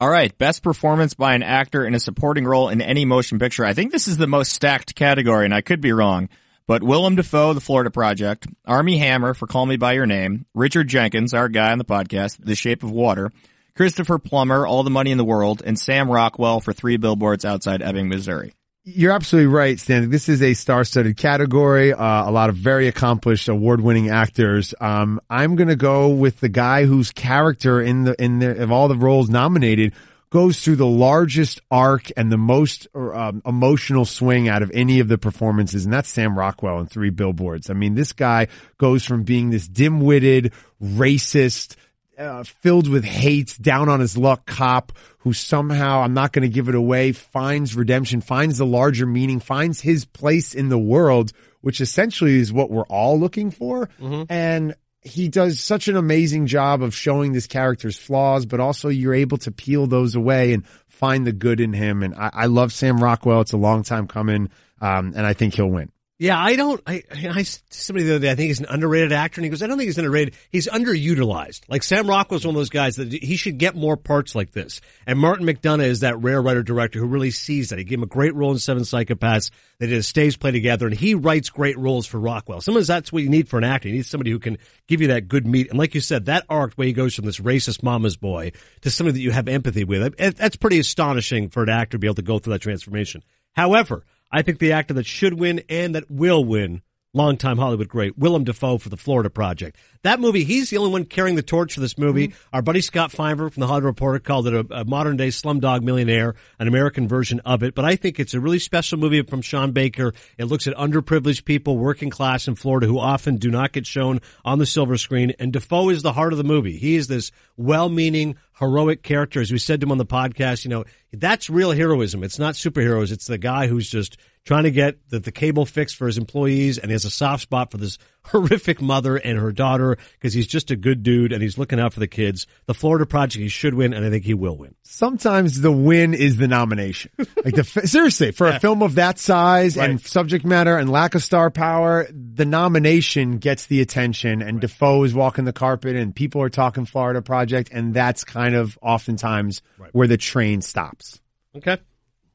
All 0.00 0.10
right, 0.10 0.36
best 0.36 0.64
performance 0.64 1.14
by 1.14 1.34
an 1.34 1.44
actor 1.44 1.84
in 1.84 1.94
a 1.94 2.00
supporting 2.00 2.44
role 2.44 2.68
in 2.68 2.80
any 2.80 3.04
motion 3.04 3.38
picture. 3.38 3.64
I 3.64 3.72
think 3.72 3.92
this 3.92 4.08
is 4.08 4.16
the 4.16 4.26
most 4.26 4.52
stacked 4.52 4.96
category, 4.96 5.44
and 5.44 5.54
I 5.54 5.60
could 5.60 5.80
be 5.80 5.92
wrong. 5.92 6.28
But 6.66 6.82
Willem 6.82 7.16
Dafoe, 7.16 7.54
The 7.54 7.60
Florida 7.60 7.90
Project, 7.90 8.46
Armie 8.64 8.98
Hammer 8.98 9.34
for 9.34 9.46
Call 9.46 9.66
Me 9.66 9.76
by 9.76 9.94
Your 9.94 10.06
Name, 10.06 10.46
Richard 10.54 10.88
Jenkins, 10.88 11.34
our 11.34 11.48
guy 11.48 11.72
on 11.72 11.78
the 11.78 11.84
podcast, 11.84 12.38
The 12.44 12.54
Shape 12.54 12.82
of 12.82 12.90
Water, 12.90 13.32
Christopher 13.74 14.18
Plummer, 14.18 14.66
All 14.66 14.82
the 14.82 14.90
Money 14.90 15.10
in 15.10 15.18
the 15.18 15.24
World, 15.24 15.62
and 15.64 15.78
Sam 15.78 16.10
Rockwell 16.10 16.60
for 16.60 16.72
Three 16.72 16.96
Billboards 16.98 17.44
Outside 17.44 17.82
Ebbing, 17.82 18.08
Missouri. 18.08 18.54
You're 18.84 19.12
absolutely 19.12 19.46
right, 19.46 19.78
Stan. 19.78 20.10
This 20.10 20.28
is 20.28 20.42
a 20.42 20.54
star-studded 20.54 21.16
category. 21.16 21.92
Uh, 21.92 22.28
a 22.28 22.32
lot 22.32 22.48
of 22.48 22.56
very 22.56 22.88
accomplished, 22.88 23.48
award-winning 23.48 24.10
actors. 24.10 24.74
Um, 24.80 25.20
I'm 25.30 25.54
going 25.54 25.68
to 25.68 25.76
go 25.76 26.08
with 26.08 26.40
the 26.40 26.48
guy 26.48 26.84
whose 26.84 27.12
character 27.12 27.80
in 27.80 28.02
the 28.02 28.20
in 28.20 28.40
the 28.40 28.60
of 28.60 28.72
all 28.72 28.88
the 28.88 28.96
roles 28.96 29.30
nominated 29.30 29.92
goes 30.32 30.60
through 30.60 30.76
the 30.76 30.86
largest 30.86 31.60
arc 31.70 32.10
and 32.16 32.32
the 32.32 32.38
most 32.38 32.88
um, 32.94 33.42
emotional 33.44 34.06
swing 34.06 34.48
out 34.48 34.62
of 34.62 34.70
any 34.72 34.98
of 35.00 35.06
the 35.06 35.18
performances, 35.18 35.84
and 35.84 35.92
that's 35.92 36.08
Sam 36.08 36.38
Rockwell 36.38 36.80
in 36.80 36.86
Three 36.86 37.10
Billboards. 37.10 37.68
I 37.68 37.74
mean, 37.74 37.94
this 37.94 38.12
guy 38.12 38.48
goes 38.78 39.04
from 39.04 39.24
being 39.24 39.50
this 39.50 39.68
dim-witted, 39.68 40.54
racist, 40.82 41.76
uh, 42.16 42.44
filled 42.44 42.88
with 42.88 43.04
hate, 43.04 43.58
down 43.60 43.90
on 43.90 44.00
his 44.00 44.16
luck 44.16 44.46
cop 44.46 44.92
who 45.18 45.34
somehow, 45.34 46.00
I'm 46.00 46.14
not 46.14 46.32
going 46.32 46.42
to 46.42 46.48
give 46.48 46.70
it 46.70 46.74
away, 46.74 47.12
finds 47.12 47.76
redemption, 47.76 48.22
finds 48.22 48.56
the 48.56 48.66
larger 48.66 49.04
meaning, 49.04 49.38
finds 49.38 49.82
his 49.82 50.06
place 50.06 50.54
in 50.54 50.70
the 50.70 50.78
world, 50.78 51.32
which 51.60 51.82
essentially 51.82 52.38
is 52.38 52.54
what 52.54 52.70
we're 52.70 52.86
all 52.86 53.20
looking 53.20 53.50
for. 53.50 53.90
And 54.30 54.74
he 55.02 55.28
does 55.28 55.60
such 55.60 55.88
an 55.88 55.96
amazing 55.96 56.46
job 56.46 56.82
of 56.82 56.94
showing 56.94 57.32
this 57.32 57.46
character's 57.46 57.96
flaws, 57.96 58.46
but 58.46 58.60
also 58.60 58.88
you're 58.88 59.14
able 59.14 59.38
to 59.38 59.50
peel 59.50 59.86
those 59.86 60.14
away 60.14 60.52
and 60.52 60.66
find 60.88 61.26
the 61.26 61.32
good 61.32 61.60
in 61.60 61.72
him. 61.72 62.02
And 62.02 62.14
I, 62.14 62.30
I 62.32 62.46
love 62.46 62.72
Sam 62.72 63.02
Rockwell. 63.02 63.40
It's 63.40 63.52
a 63.52 63.56
long 63.56 63.82
time 63.82 64.06
coming. 64.06 64.48
Um, 64.80 65.12
and 65.16 65.26
I 65.26 65.32
think 65.32 65.54
he'll 65.54 65.70
win. 65.70 65.90
Yeah, 66.22 66.40
I 66.40 66.54
don't. 66.54 66.80
I, 66.86 67.02
I 67.10 67.42
somebody 67.42 68.04
the 68.04 68.14
other 68.14 68.20
day. 68.20 68.30
I 68.30 68.36
think 68.36 68.46
he's 68.46 68.60
an 68.60 68.66
underrated 68.68 69.10
actor, 69.10 69.40
and 69.40 69.44
he 69.44 69.50
goes, 69.50 69.60
"I 69.60 69.66
don't 69.66 69.76
think 69.76 69.88
he's 69.88 69.98
underrated. 69.98 70.36
He's 70.50 70.68
underutilized. 70.68 71.62
Like 71.68 71.82
Sam 71.82 72.06
Rockwell's 72.06 72.46
one 72.46 72.54
of 72.54 72.60
those 72.60 72.70
guys 72.70 72.94
that 72.94 73.12
he 73.12 73.34
should 73.34 73.58
get 73.58 73.74
more 73.74 73.96
parts 73.96 74.36
like 74.36 74.52
this." 74.52 74.80
And 75.04 75.18
Martin 75.18 75.44
McDonagh 75.44 75.84
is 75.84 76.00
that 76.00 76.22
rare 76.22 76.40
writer 76.40 76.62
director 76.62 77.00
who 77.00 77.08
really 77.08 77.32
sees 77.32 77.70
that. 77.70 77.80
He 77.80 77.84
gave 77.84 77.98
him 77.98 78.04
a 78.04 78.06
great 78.06 78.36
role 78.36 78.52
in 78.52 78.60
Seven 78.60 78.84
Psychopaths. 78.84 79.50
They 79.80 79.88
did 79.88 79.98
a 79.98 80.02
stage 80.04 80.38
play 80.38 80.52
together, 80.52 80.86
and 80.86 80.94
he 80.94 81.16
writes 81.16 81.50
great 81.50 81.76
roles 81.76 82.06
for 82.06 82.20
Rockwell. 82.20 82.60
Sometimes 82.60 82.86
that's 82.86 83.12
what 83.12 83.24
you 83.24 83.28
need 83.28 83.48
for 83.48 83.58
an 83.58 83.64
actor. 83.64 83.88
You 83.88 83.94
need 83.96 84.06
somebody 84.06 84.30
who 84.30 84.38
can 84.38 84.58
give 84.86 85.00
you 85.00 85.08
that 85.08 85.26
good 85.26 85.44
meat. 85.44 85.70
And 85.70 85.78
like 85.80 85.96
you 85.96 86.00
said, 86.00 86.26
that 86.26 86.46
arc 86.48 86.74
where 86.74 86.86
he 86.86 86.92
goes 86.92 87.16
from 87.16 87.24
this 87.24 87.40
racist 87.40 87.82
mama's 87.82 88.16
boy 88.16 88.52
to 88.82 88.92
somebody 88.92 89.14
that 89.14 89.24
you 89.24 89.32
have 89.32 89.48
empathy 89.48 89.82
with, 89.82 90.16
that's 90.36 90.54
pretty 90.54 90.78
astonishing 90.78 91.48
for 91.48 91.64
an 91.64 91.68
actor 91.68 91.96
to 91.96 91.98
be 91.98 92.06
able 92.06 92.14
to 92.14 92.22
go 92.22 92.38
through 92.38 92.52
that 92.52 92.62
transformation. 92.62 93.24
However, 93.54 94.04
I 94.32 94.42
think 94.42 94.58
the 94.58 94.72
actor 94.72 94.94
that 94.94 95.06
should 95.06 95.34
win 95.34 95.62
and 95.68 95.94
that 95.94 96.10
will 96.10 96.44
win, 96.44 96.82
longtime 97.14 97.58
Hollywood 97.58 97.88
great, 97.88 98.16
Willem 98.16 98.44
Dafoe 98.44 98.78
for 98.78 98.88
the 98.88 98.96
Florida 98.96 99.28
Project. 99.28 99.76
That 100.02 100.18
movie, 100.18 100.44
he's 100.44 100.70
the 100.70 100.78
only 100.78 100.90
one 100.90 101.04
carrying 101.04 101.36
the 101.36 101.42
torch 101.42 101.74
for 101.74 101.80
this 101.80 101.98
movie. 101.98 102.28
Mm-hmm. 102.28 102.48
Our 102.54 102.62
buddy 102.62 102.80
Scott 102.80 103.12
Feinberg 103.12 103.52
from 103.52 103.60
the 103.60 103.66
Hollywood 103.66 103.84
Reporter 103.84 104.18
called 104.18 104.48
it 104.48 104.54
a, 104.54 104.80
a 104.80 104.84
modern 104.84 105.16
day 105.16 105.28
Slumdog 105.28 105.82
Millionaire, 105.82 106.34
an 106.58 106.68
American 106.68 107.06
version 107.06 107.40
of 107.40 107.62
it. 107.62 107.74
But 107.74 107.84
I 107.84 107.96
think 107.96 108.18
it's 108.18 108.34
a 108.34 108.40
really 108.40 108.58
special 108.58 108.98
movie 108.98 109.22
from 109.22 109.42
Sean 109.42 109.72
Baker. 109.72 110.14
It 110.38 110.46
looks 110.46 110.66
at 110.66 110.74
underprivileged 110.74 111.44
people, 111.44 111.76
working 111.76 112.10
class 112.10 112.48
in 112.48 112.54
Florida 112.54 112.86
who 112.86 112.98
often 112.98 113.36
do 113.36 113.50
not 113.50 113.72
get 113.72 113.86
shown 113.86 114.20
on 114.44 114.58
the 114.58 114.66
silver 114.66 114.96
screen. 114.96 115.34
And 115.38 115.52
Dafoe 115.52 115.90
is 115.90 116.02
the 116.02 116.14
heart 116.14 116.32
of 116.32 116.38
the 116.38 116.44
movie. 116.44 116.78
He 116.78 116.96
is 116.96 117.08
this 117.08 117.30
well-meaning, 117.56 118.36
heroic 118.58 119.02
character. 119.02 119.40
As 119.40 119.52
we 119.52 119.58
said 119.58 119.80
to 119.80 119.84
him 119.86 119.92
on 119.92 119.98
the 119.98 120.06
podcast, 120.06 120.64
you 120.64 120.70
know, 120.70 120.84
that's 121.12 121.50
real 121.50 121.72
heroism. 121.72 122.24
It's 122.24 122.38
not 122.38 122.54
superheroes. 122.54 123.12
It's 123.12 123.26
the 123.26 123.38
guy 123.38 123.66
who's 123.66 123.88
just 123.88 124.16
trying 124.44 124.64
to 124.64 124.70
get 124.70 125.08
the, 125.08 125.20
the 125.20 125.32
cable 125.32 125.64
fixed 125.64 125.96
for 125.96 126.06
his 126.06 126.18
employees 126.18 126.78
and 126.78 126.90
he 126.90 126.92
has 126.92 127.04
a 127.04 127.10
soft 127.10 127.42
spot 127.42 127.70
for 127.70 127.78
this 127.78 127.98
horrific 128.26 128.80
mother 128.80 129.16
and 129.16 129.38
her 129.38 129.50
daughter 129.50 129.96
because 130.12 130.32
he's 130.32 130.46
just 130.46 130.70
a 130.70 130.76
good 130.76 131.02
dude 131.02 131.32
and 131.32 131.42
he's 131.42 131.58
looking 131.58 131.80
out 131.80 131.92
for 131.92 132.00
the 132.00 132.06
kids. 132.08 132.46
The 132.66 132.74
Florida 132.74 133.04
Project, 133.04 133.42
he 133.42 133.48
should 133.48 133.74
win 133.74 133.92
and 133.92 134.04
I 134.04 134.10
think 134.10 134.24
he 134.24 134.34
will 134.34 134.56
win. 134.56 134.74
Sometimes 134.84 135.60
the 135.60 135.72
win 135.72 136.14
is 136.14 136.36
the 136.36 136.48
nomination. 136.48 137.10
Like 137.44 137.56
the, 137.56 137.64
seriously, 137.64 138.30
for 138.30 138.46
a 138.46 138.60
film 138.60 138.82
of 138.82 138.94
that 138.96 139.18
size 139.18 139.76
and 139.76 140.00
subject 140.00 140.44
matter 140.44 140.76
and 140.76 140.88
lack 140.88 141.16
of 141.16 141.24
star 141.24 141.50
power, 141.50 142.06
the 142.12 142.44
nomination 142.44 143.38
gets 143.38 143.66
the 143.66 143.80
attention 143.80 144.42
and 144.42 144.60
Dafoe 144.60 145.02
is 145.02 145.12
walking 145.12 145.44
the 145.44 145.52
carpet 145.52 145.96
and 145.96 146.14
people 146.14 146.40
are 146.40 146.48
talking 146.48 146.84
Florida 146.84 147.20
Project 147.20 147.70
and 147.72 147.94
that's 147.94 148.22
kind 148.22 148.54
of 148.54 148.78
oftentimes 148.80 149.60
where 149.90 150.06
the 150.06 150.16
train 150.16 150.62
stops. 150.62 151.20
Okay. 151.56 151.78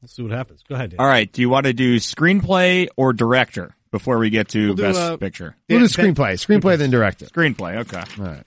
Let's 0.02 0.14
see 0.14 0.22
what 0.22 0.32
happens. 0.32 0.62
Go 0.68 0.74
ahead. 0.74 0.90
Dan. 0.90 1.00
All 1.00 1.06
right, 1.06 1.30
do 1.32 1.40
you 1.40 1.48
want 1.48 1.66
to 1.66 1.72
do 1.72 1.96
screenplay 1.96 2.88
or 2.96 3.12
director 3.12 3.74
before 3.90 4.18
we 4.18 4.30
get 4.30 4.48
to 4.50 4.74
do, 4.74 4.82
best 4.82 4.98
uh, 4.98 5.16
picture? 5.16 5.56
We'll 5.68 5.80
do 5.80 5.86
screenplay. 5.86 6.34
Screenplay 6.34 6.78
then 6.78 6.90
director. 6.90 7.26
Screenplay, 7.26 7.78
okay. 7.78 8.02
All 8.18 8.28
right. 8.28 8.44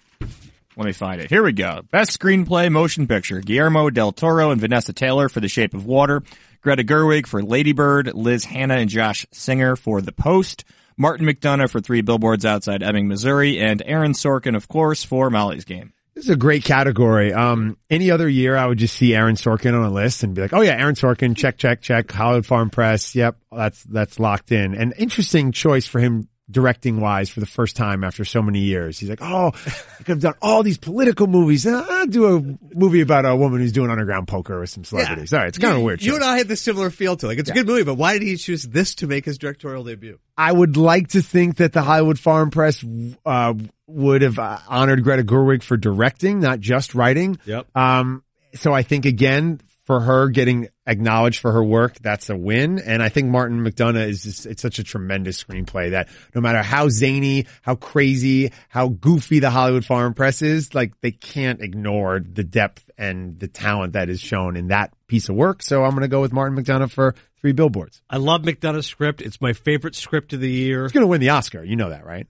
Let 0.78 0.86
me 0.86 0.94
find 0.94 1.20
it. 1.22 1.30
Here 1.30 1.44
we 1.44 1.52
go. 1.52 1.82
Best 1.92 2.18
screenplay 2.18 2.72
motion 2.72 3.06
picture. 3.06 3.42
Guillermo 3.42 3.90
del 3.90 4.14
Toro 4.14 4.52
and 4.52 4.62
Vanessa 4.62 4.94
Taylor 4.94 5.28
for 5.28 5.42
The 5.42 5.50
Shape 5.50 5.74
of 5.74 5.86
Water. 5.86 6.24
Greta 6.62 6.84
Gerwig 6.84 7.28
for 7.28 7.44
Ladybird. 7.44 8.14
Liz 8.14 8.46
Hannah 8.46 8.76
and 8.76 8.90
Josh 8.90 9.26
Singer 9.32 9.76
for 9.76 10.02
The 10.02 10.14
Post. 10.14 10.64
Martin 10.98 11.28
McDonagh 11.28 11.70
for 11.70 11.82
Three 11.82 12.02
Billboards 12.02 12.46
Outside 12.46 12.84
Ebbing, 12.84 13.10
Missouri. 13.10 13.60
And 13.60 13.84
Aaron 13.86 14.14
Sorkin, 14.14 14.56
of 14.56 14.70
course, 14.70 15.04
for 15.04 15.30
Molly's 15.30 15.66
Game. 15.66 15.92
This 16.16 16.26
is 16.26 16.30
a 16.30 16.36
great 16.36 16.66
category. 16.66 17.32
Um, 17.32 17.78
any 17.90 18.12
other 18.12 18.28
year, 18.28 18.58
I 18.58 18.66
would 18.66 18.78
just 18.78 18.96
see 18.98 19.16
Aaron 19.16 19.36
Sorkin 19.36 19.74
on 19.74 19.86
a 19.86 19.90
list 19.90 20.24
and 20.24 20.36
be 20.36 20.42
like, 20.42 20.52
"Oh 20.52 20.62
yeah, 20.62 20.74
Aaron 20.74 20.96
Sorkin, 20.96 21.38
check, 21.38 21.58
check, 21.58 21.82
check." 21.82 22.12
Hollywood 22.12 22.46
Farm 22.46 22.70
Press, 22.70 23.16
yep, 23.16 23.38
that's 23.52 23.82
that's 23.84 24.20
locked 24.20 24.52
in. 24.52 24.76
An 24.76 24.94
interesting 24.98 25.54
choice 25.54 25.88
for 25.88 26.00
him 26.00 26.28
directing 26.52 27.00
wise 27.00 27.30
for 27.30 27.40
the 27.40 27.46
first 27.46 27.76
time 27.76 28.04
after 28.04 28.26
so 28.26 28.42
many 28.42 28.60
years. 28.60 29.00
He's 29.00 29.10
like, 29.10 29.22
"Oh, 29.22 29.52
I 29.56 29.98
could 29.98 30.08
have 30.08 30.20
done 30.20 30.34
all 30.42 30.64
these 30.64 30.78
political 30.78 31.28
movies. 31.28 31.66
I'll 31.66 32.06
do 32.08 32.36
a 32.36 32.76
movie 32.76 33.02
about 33.02 33.26
a 33.26 33.36
woman 33.36 33.60
who's 33.62 33.72
doing 33.72 33.90
underground 33.90 34.28
poker 34.28 34.60
with 34.60 34.70
some 34.70 34.84
celebrities." 34.84 35.34
All 35.34 35.40
right, 35.40 35.48
it's 35.48 35.58
kind 35.58 35.76
of 35.76 35.82
weird. 35.84 36.02
You 36.02 36.12
choice. 36.12 36.22
and 36.22 36.26
I 36.26 36.38
had 36.38 36.48
this 36.48 36.62
similar 36.62 36.90
feel 36.90 37.16
to 37.18 37.26
it. 37.26 37.30
Like 37.30 37.40
it's 37.40 37.50
a 37.50 37.54
good 37.54 37.68
movie, 37.68 37.84
but 37.84 37.96
why 37.96 38.14
did 38.14 38.24
he 38.24 38.36
choose 38.36 38.64
this 38.64 38.96
to 38.96 39.08
make 39.08 39.26
his 39.26 39.38
directorial 39.38 39.84
debut? 39.84 40.20
I 40.38 40.52
would 40.52 40.78
like 40.78 41.10
to 41.10 41.22
think 41.22 41.58
that 41.58 41.74
the 41.74 41.82
Hollywood 41.82 42.20
Farm 42.20 42.52
Press 42.52 42.84
uh, 43.26 43.54
would 43.88 44.22
have 44.22 44.40
uh, 44.40 44.60
honored 44.68 45.04
Greta 45.04 45.24
Gerwig 45.24 45.64
for 45.64 45.78
directing, 45.78 46.40
not 46.40 46.60
just 46.60 46.96
writing. 46.96 47.38
Yep. 47.46 47.68
Um, 47.76 48.24
so 48.56 48.74
I 48.74 48.84
think 48.84 49.06
again 49.06 49.62
for 49.92 50.00
her 50.00 50.30
getting 50.30 50.70
acknowledged 50.88 51.40
for 51.42 51.52
her 51.52 51.62
work, 51.62 51.96
that's 52.00 52.30
a 52.30 52.38
win. 52.38 52.80
And 52.80 53.04
I 53.04 53.10
think 53.10 53.28
Martin 53.28 53.62
McDonagh 53.62 54.08
is 54.08 54.24
just, 54.24 54.46
it's 54.46 54.62
such 54.62 54.80
a 54.80 54.86
tremendous 54.86 55.44
screenplay 55.44 55.92
that 55.92 56.08
no 56.34 56.40
matter 56.40 56.64
how 56.64 56.88
zany, 56.88 57.48
how 57.62 57.76
crazy, 57.76 58.54
how 58.70 58.88
goofy 58.88 59.40
the 59.40 59.50
Hollywood 59.50 59.84
Farm 59.84 60.14
Press 60.14 60.42
is, 60.42 60.74
like 60.74 60.94
they 61.02 61.12
can't 61.12 61.60
ignore 61.60 62.22
the 62.22 62.46
depth 62.46 62.90
and 62.98 63.38
the 63.38 63.50
talent 63.50 63.94
that 63.94 64.08
is 64.08 64.22
shown 64.22 64.56
in 64.56 64.70
that 64.70 64.94
piece 65.08 65.28
of 65.28 65.36
work. 65.36 65.62
So 65.62 65.84
I'm 65.84 65.92
going 65.92 66.04
to 66.04 66.08
go 66.08 66.22
with 66.22 66.32
Martin 66.32 66.58
McDonagh 66.58 66.90
for 66.90 67.14
three 67.42 67.52
billboards. 67.52 68.02
I 68.10 68.16
love 68.16 68.44
McDonagh's 68.44 68.88
script. 68.88 69.22
It's 69.22 69.42
my 69.42 69.52
favorite 69.52 69.96
script 69.96 70.32
of 70.32 70.40
the 70.40 70.50
year. 70.50 70.86
It's 70.86 70.94
going 70.94 71.04
to 71.04 71.08
win 71.08 71.20
the 71.20 71.32
Oscar. 71.32 71.66
You 71.66 71.76
know 71.76 71.90
that, 71.90 72.06
right? 72.06 72.28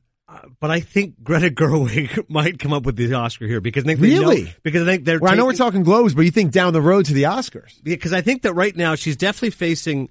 But 0.60 0.72
I 0.72 0.80
think 0.80 1.24
Greta 1.24 1.50
Gerwig 1.56 2.30
might 2.30 2.60
come 2.60 2.74
up 2.74 2.84
with 2.86 2.96
the 2.96 3.14
Oscar 3.14 3.48
here 3.48 3.62
because 3.62 3.84
I 3.84 3.88
think 3.88 4.02
Really? 4.02 4.44
know, 4.44 4.50
because 4.64 4.84
I 4.84 4.86
think 4.86 5.06
they're. 5.06 5.20
Well, 5.20 5.32
I 5.32 5.36
know 5.36 5.46
we're 5.46 5.54
talking 5.54 5.84
Globes, 5.84 6.14
but 6.14 6.22
you 6.22 6.32
think 6.32 6.52
down 6.52 6.74
the 6.74 6.82
road 6.82 7.06
to 7.06 7.14
the 7.14 7.24
Oscars. 7.24 7.82
because 7.84 8.14
I 8.14 8.22
think 8.22 8.44
that 8.44 8.54
right 8.54 8.76
now 8.76 8.96
she's 8.96 9.18
definitely 9.18 9.52
facing, 9.52 10.10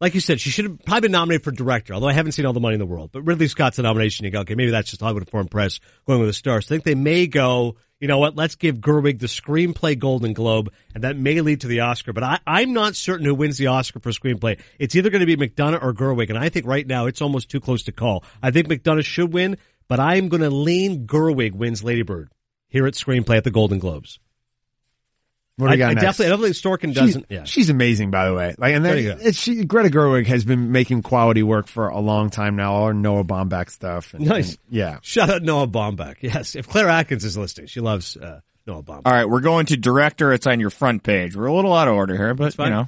like 0.00 0.14
you 0.14 0.20
said, 0.20 0.40
she 0.40 0.50
should 0.50 0.64
have 0.66 0.84
probably 0.84 1.02
been 1.02 1.12
nominated 1.12 1.44
for 1.44 1.50
director. 1.50 1.94
Although 1.94 2.08
I 2.08 2.12
haven't 2.12 2.32
seen 2.32 2.46
all 2.46 2.52
the 2.52 2.60
money 2.60 2.74
in 2.74 2.80
the 2.80 2.86
world, 2.86 3.10
but 3.12 3.22
Ridley 3.22 3.48
Scott's 3.48 3.78
a 3.78 3.82
nomination. 3.82 4.24
You 4.24 4.30
go, 4.32 4.40
okay, 4.40 4.54
maybe 4.54 4.70
that's 4.70 4.90
just 4.90 5.00
Hollywood 5.00 5.28
Foreign 5.30 5.48
Press 5.48 5.80
going 6.06 6.20
with 6.20 6.28
the 6.28 6.34
stars. 6.34 6.66
So 6.66 6.74
I 6.74 6.78
think 6.78 6.84
they 6.84 6.94
may 6.94 7.26
go. 7.26 7.76
You 8.04 8.08
know 8.08 8.18
what? 8.18 8.36
Let's 8.36 8.56
give 8.56 8.80
Gerwig 8.80 9.18
the 9.18 9.28
screenplay 9.28 9.98
Golden 9.98 10.34
Globe, 10.34 10.70
and 10.94 11.04
that 11.04 11.16
may 11.16 11.40
lead 11.40 11.62
to 11.62 11.68
the 11.68 11.80
Oscar. 11.80 12.12
But 12.12 12.22
I, 12.22 12.38
I'm 12.46 12.74
not 12.74 12.96
certain 12.96 13.24
who 13.24 13.34
wins 13.34 13.56
the 13.56 13.68
Oscar 13.68 13.98
for 13.98 14.10
screenplay. 14.10 14.60
It's 14.78 14.94
either 14.94 15.08
going 15.08 15.26
to 15.26 15.36
be 15.36 15.38
McDonagh 15.38 15.82
or 15.82 15.94
Gerwig, 15.94 16.28
and 16.28 16.36
I 16.36 16.50
think 16.50 16.66
right 16.66 16.86
now 16.86 17.06
it's 17.06 17.22
almost 17.22 17.50
too 17.50 17.60
close 17.60 17.84
to 17.84 17.92
call. 17.92 18.22
I 18.42 18.50
think 18.50 18.68
McDonagh 18.68 19.06
should 19.06 19.32
win, 19.32 19.56
but 19.88 20.00
I'm 20.00 20.28
going 20.28 20.42
to 20.42 20.50
lean 20.50 21.06
Gerwig 21.06 21.54
wins 21.54 21.82
Ladybird 21.82 22.30
here 22.68 22.86
at 22.86 22.92
screenplay 22.92 23.38
at 23.38 23.44
the 23.44 23.50
Golden 23.50 23.78
Globes. 23.78 24.18
What 25.56 25.66
do 25.66 25.70
I, 25.70 25.74
we 25.74 25.78
got 25.78 25.90
I 25.90 25.94
next? 25.94 26.02
definitely, 26.04 26.26
I 26.26 26.28
don't 26.30 26.42
think 26.42 26.54
Sorkin 26.56 26.86
She's, 26.88 26.94
doesn't. 26.94 27.26
yeah. 27.28 27.44
she's 27.44 27.70
amazing, 27.70 28.10
by 28.10 28.26
the 28.26 28.34
way. 28.34 28.54
Like, 28.58 28.74
and 28.74 28.84
There 28.84 28.94
then 28.96 29.04
you 29.04 29.14
go. 29.14 29.18
it's, 29.20 29.38
she, 29.38 29.64
Greta 29.64 29.88
Gerwig 29.88 30.26
has 30.26 30.44
been 30.44 30.72
making 30.72 31.02
quality 31.02 31.42
work 31.44 31.68
for 31.68 31.88
a 31.88 32.00
long 32.00 32.30
time 32.30 32.56
now. 32.56 32.72
All 32.72 32.86
her 32.88 32.94
Noah 32.94 33.22
Baumbach 33.24 33.70
stuff. 33.70 34.14
And, 34.14 34.26
Nice. 34.26 34.50
and- 34.50 34.58
yeah. 34.70 34.98
Shout 35.02 35.30
out 35.30 35.42
Noah 35.42 35.68
Baumbach. 35.68 36.16
Yes. 36.22 36.56
If 36.56 36.68
Claire 36.68 36.88
Atkins 36.88 37.24
is 37.24 37.36
listening, 37.38 37.68
she 37.68 37.80
loves 37.80 38.16
uh, 38.16 38.40
Noah 38.66 38.82
Baumbach. 38.82 39.02
All 39.04 39.12
right, 39.12 39.28
we're 39.28 39.40
going 39.42 39.66
to 39.66 39.76
director. 39.76 40.32
It's 40.32 40.46
on 40.48 40.58
your 40.58 40.70
front 40.70 41.04
page. 41.04 41.36
We're 41.36 41.46
a 41.46 41.54
little 41.54 41.72
out 41.72 41.86
of 41.86 41.94
order 41.94 42.16
here, 42.16 42.34
but 42.34 42.46
you 42.46 42.50
fine. 42.52 42.70
know. 42.70 42.86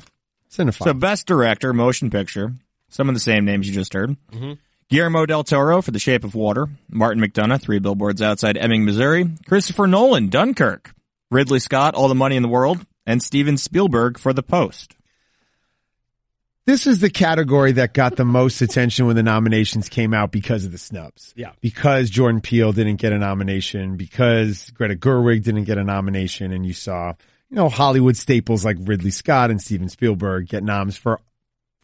Cinephile. 0.50 0.85
So 0.85 0.92
best 0.94 1.26
director, 1.26 1.72
motion 1.72 2.11
picture. 2.11 2.52
Some 2.88 3.09
of 3.09 3.14
the 3.14 3.20
same 3.20 3.44
names 3.44 3.68
you 3.68 3.74
just 3.74 3.92
heard. 3.92 4.11
Mm-hmm. 4.33 4.52
Guillermo 4.88 5.26
del 5.26 5.44
Toro 5.44 5.83
for 5.83 5.90
The 5.90 5.98
Shape 5.98 6.24
of 6.24 6.35
Water. 6.35 6.68
Martin 6.90 7.22
McDonagh, 7.22 7.61
Three 7.61 7.79
Billboards 7.81 8.22
Outside 8.22 8.57
Ebbing, 8.57 8.85
Missouri. 8.85 9.29
Christopher 9.46 9.87
Nolan, 9.87 10.29
Dunkirk. 10.29 10.92
Ridley 11.30 11.58
Scott, 11.58 11.94
All 11.94 12.08
the 12.08 12.14
Money 12.14 12.36
in 12.36 12.42
the 12.42 12.48
World. 12.48 12.84
And 13.06 13.22
Steven 13.22 13.56
Spielberg 13.56 14.18
for 14.18 14.32
The 14.32 14.42
Post. 14.42 14.96
this 16.66 16.88
is 16.88 16.98
the 16.98 17.10
category 17.10 17.70
that 17.72 17.94
got 17.94 18.16
the 18.16 18.24
most 18.24 18.60
attention 18.60 19.06
when 19.06 19.14
the 19.14 19.22
nominations 19.22 19.88
came 19.88 20.12
out 20.12 20.32
because 20.32 20.64
of 20.64 20.72
the 20.72 20.78
snubs. 20.78 21.32
Yeah. 21.36 21.52
Because 21.60 22.10
Jordan 22.10 22.40
Peele 22.40 22.72
didn't 22.72 22.96
get 22.96 23.12
a 23.12 23.18
nomination, 23.18 23.96
because 23.96 24.70
Greta 24.70 24.96
Gerwig 24.96 25.44
didn't 25.44 25.64
get 25.64 25.78
a 25.78 25.84
nomination, 25.84 26.52
and 26.52 26.66
you 26.66 26.72
saw, 26.72 27.12
you 27.48 27.54
know, 27.56 27.68
Hollywood 27.68 28.16
staples 28.16 28.64
like 28.64 28.76
Ridley 28.80 29.12
Scott 29.12 29.52
and 29.52 29.62
Steven 29.62 29.88
Spielberg 29.88 30.48
get 30.48 30.64
noms 30.64 30.96
for 30.96 31.20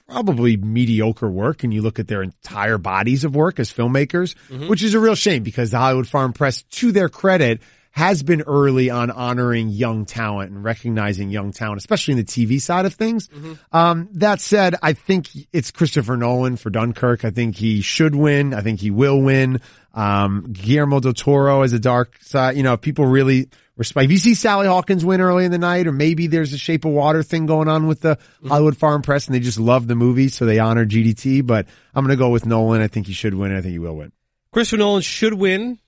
probably 0.09 0.57
mediocre 0.57 1.31
work 1.31 1.63
and 1.63 1.73
you 1.73 1.81
look 1.81 1.99
at 2.01 2.09
their 2.09 2.23
entire 2.23 2.77
bodies 2.79 3.23
of 3.25 3.37
work 3.37 3.61
as 3.61 3.73
filmmakers, 3.73 4.35
mm-hmm. 4.49 4.67
which 4.67 4.83
is 4.83 4.95
a 4.95 4.99
real 5.01 5.15
shame 5.15 5.45
because 5.45 5.71
the 5.71 5.79
Hollywood 5.79 6.09
Foreign 6.09 6.33
Press, 6.33 6.63
to 6.63 6.91
their 6.91 7.09
credit, 7.09 7.63
has 7.93 8.23
been 8.23 8.43
early 8.43 8.91
on 8.91 9.11
honoring 9.11 9.69
young 9.69 10.05
talent 10.07 10.51
and 10.51 10.65
recognizing 10.65 11.31
young 11.31 11.53
talent, 11.53 11.79
especially 11.79 12.13
in 12.13 12.19
the 12.19 12.25
TV 12.25 12.61
side 12.61 12.87
of 12.87 12.95
things. 12.95 13.29
Um, 13.71 14.09
that 14.15 14.41
said, 14.41 14.75
I 14.83 14.95
think 14.95 15.29
it's 15.53 15.71
Christopher 15.71 16.17
Nolan 16.17 16.57
for 16.57 16.71
Dunkirk. 16.71 17.25
I 17.25 17.31
think 17.31 17.57
he 17.57 17.83
should 17.83 18.15
win. 18.15 18.55
I 18.55 18.63
think 18.63 18.81
he 18.81 18.91
will 18.91 19.21
win. 19.21 19.61
Um, 19.95 20.53
Guillermo 20.53 21.01
del 21.01 21.13
Toro 21.13 21.63
as 21.63 21.75
a 21.75 21.79
dark 21.79 22.17
side, 22.23 22.57
you 22.57 22.63
know, 22.63 22.73
if 22.73 22.81
people 22.81 23.05
really 23.05 23.51
respect. 23.77 24.07
If 24.07 24.11
you 24.11 24.19
see 24.19 24.35
Sally 24.35 24.67
Hawkins 24.67 25.05
win 25.05 25.21
early 25.21 25.45
in 25.45 25.51
the 25.51 25.59
night, 25.59 25.87
or 25.87 25.93
maybe 25.93 26.27
there's 26.27 26.53
a 26.53 26.59
Shape 26.59 26.85
of 26.85 26.93
Water 26.93 27.23
thing 27.23 27.45
going 27.45 27.69
on 27.69 27.87
with 27.87 28.01
the 28.01 28.19
Hollywood 28.47 28.77
Foreign 28.77 29.03
Press 29.03 29.27
and 29.27 29.35
they 29.35 29.41
just 29.41 29.61
love 29.61 29.87
the 29.87 29.95
movie, 29.95 30.29
so 30.29 30.47
they 30.47 30.59
honor 30.59 30.87
GDT, 30.87 31.47
but 31.47 31.67
I'm 31.95 32.05
going 32.05 32.17
to 32.17 32.23
go 32.23 32.31
with 32.31 32.47
Nolan. 32.47 32.81
I 32.81 32.89
think 32.89 33.07
he 33.07 33.13
should 33.13 33.35
win. 33.35 33.55
I 33.55 33.61
think 33.61 33.73
he 33.73 33.79
will 33.79 33.97
win. 33.97 34.13
Christopher 34.53 34.79
Nolan 34.79 35.03
should 35.03 35.35
win, 35.35 35.79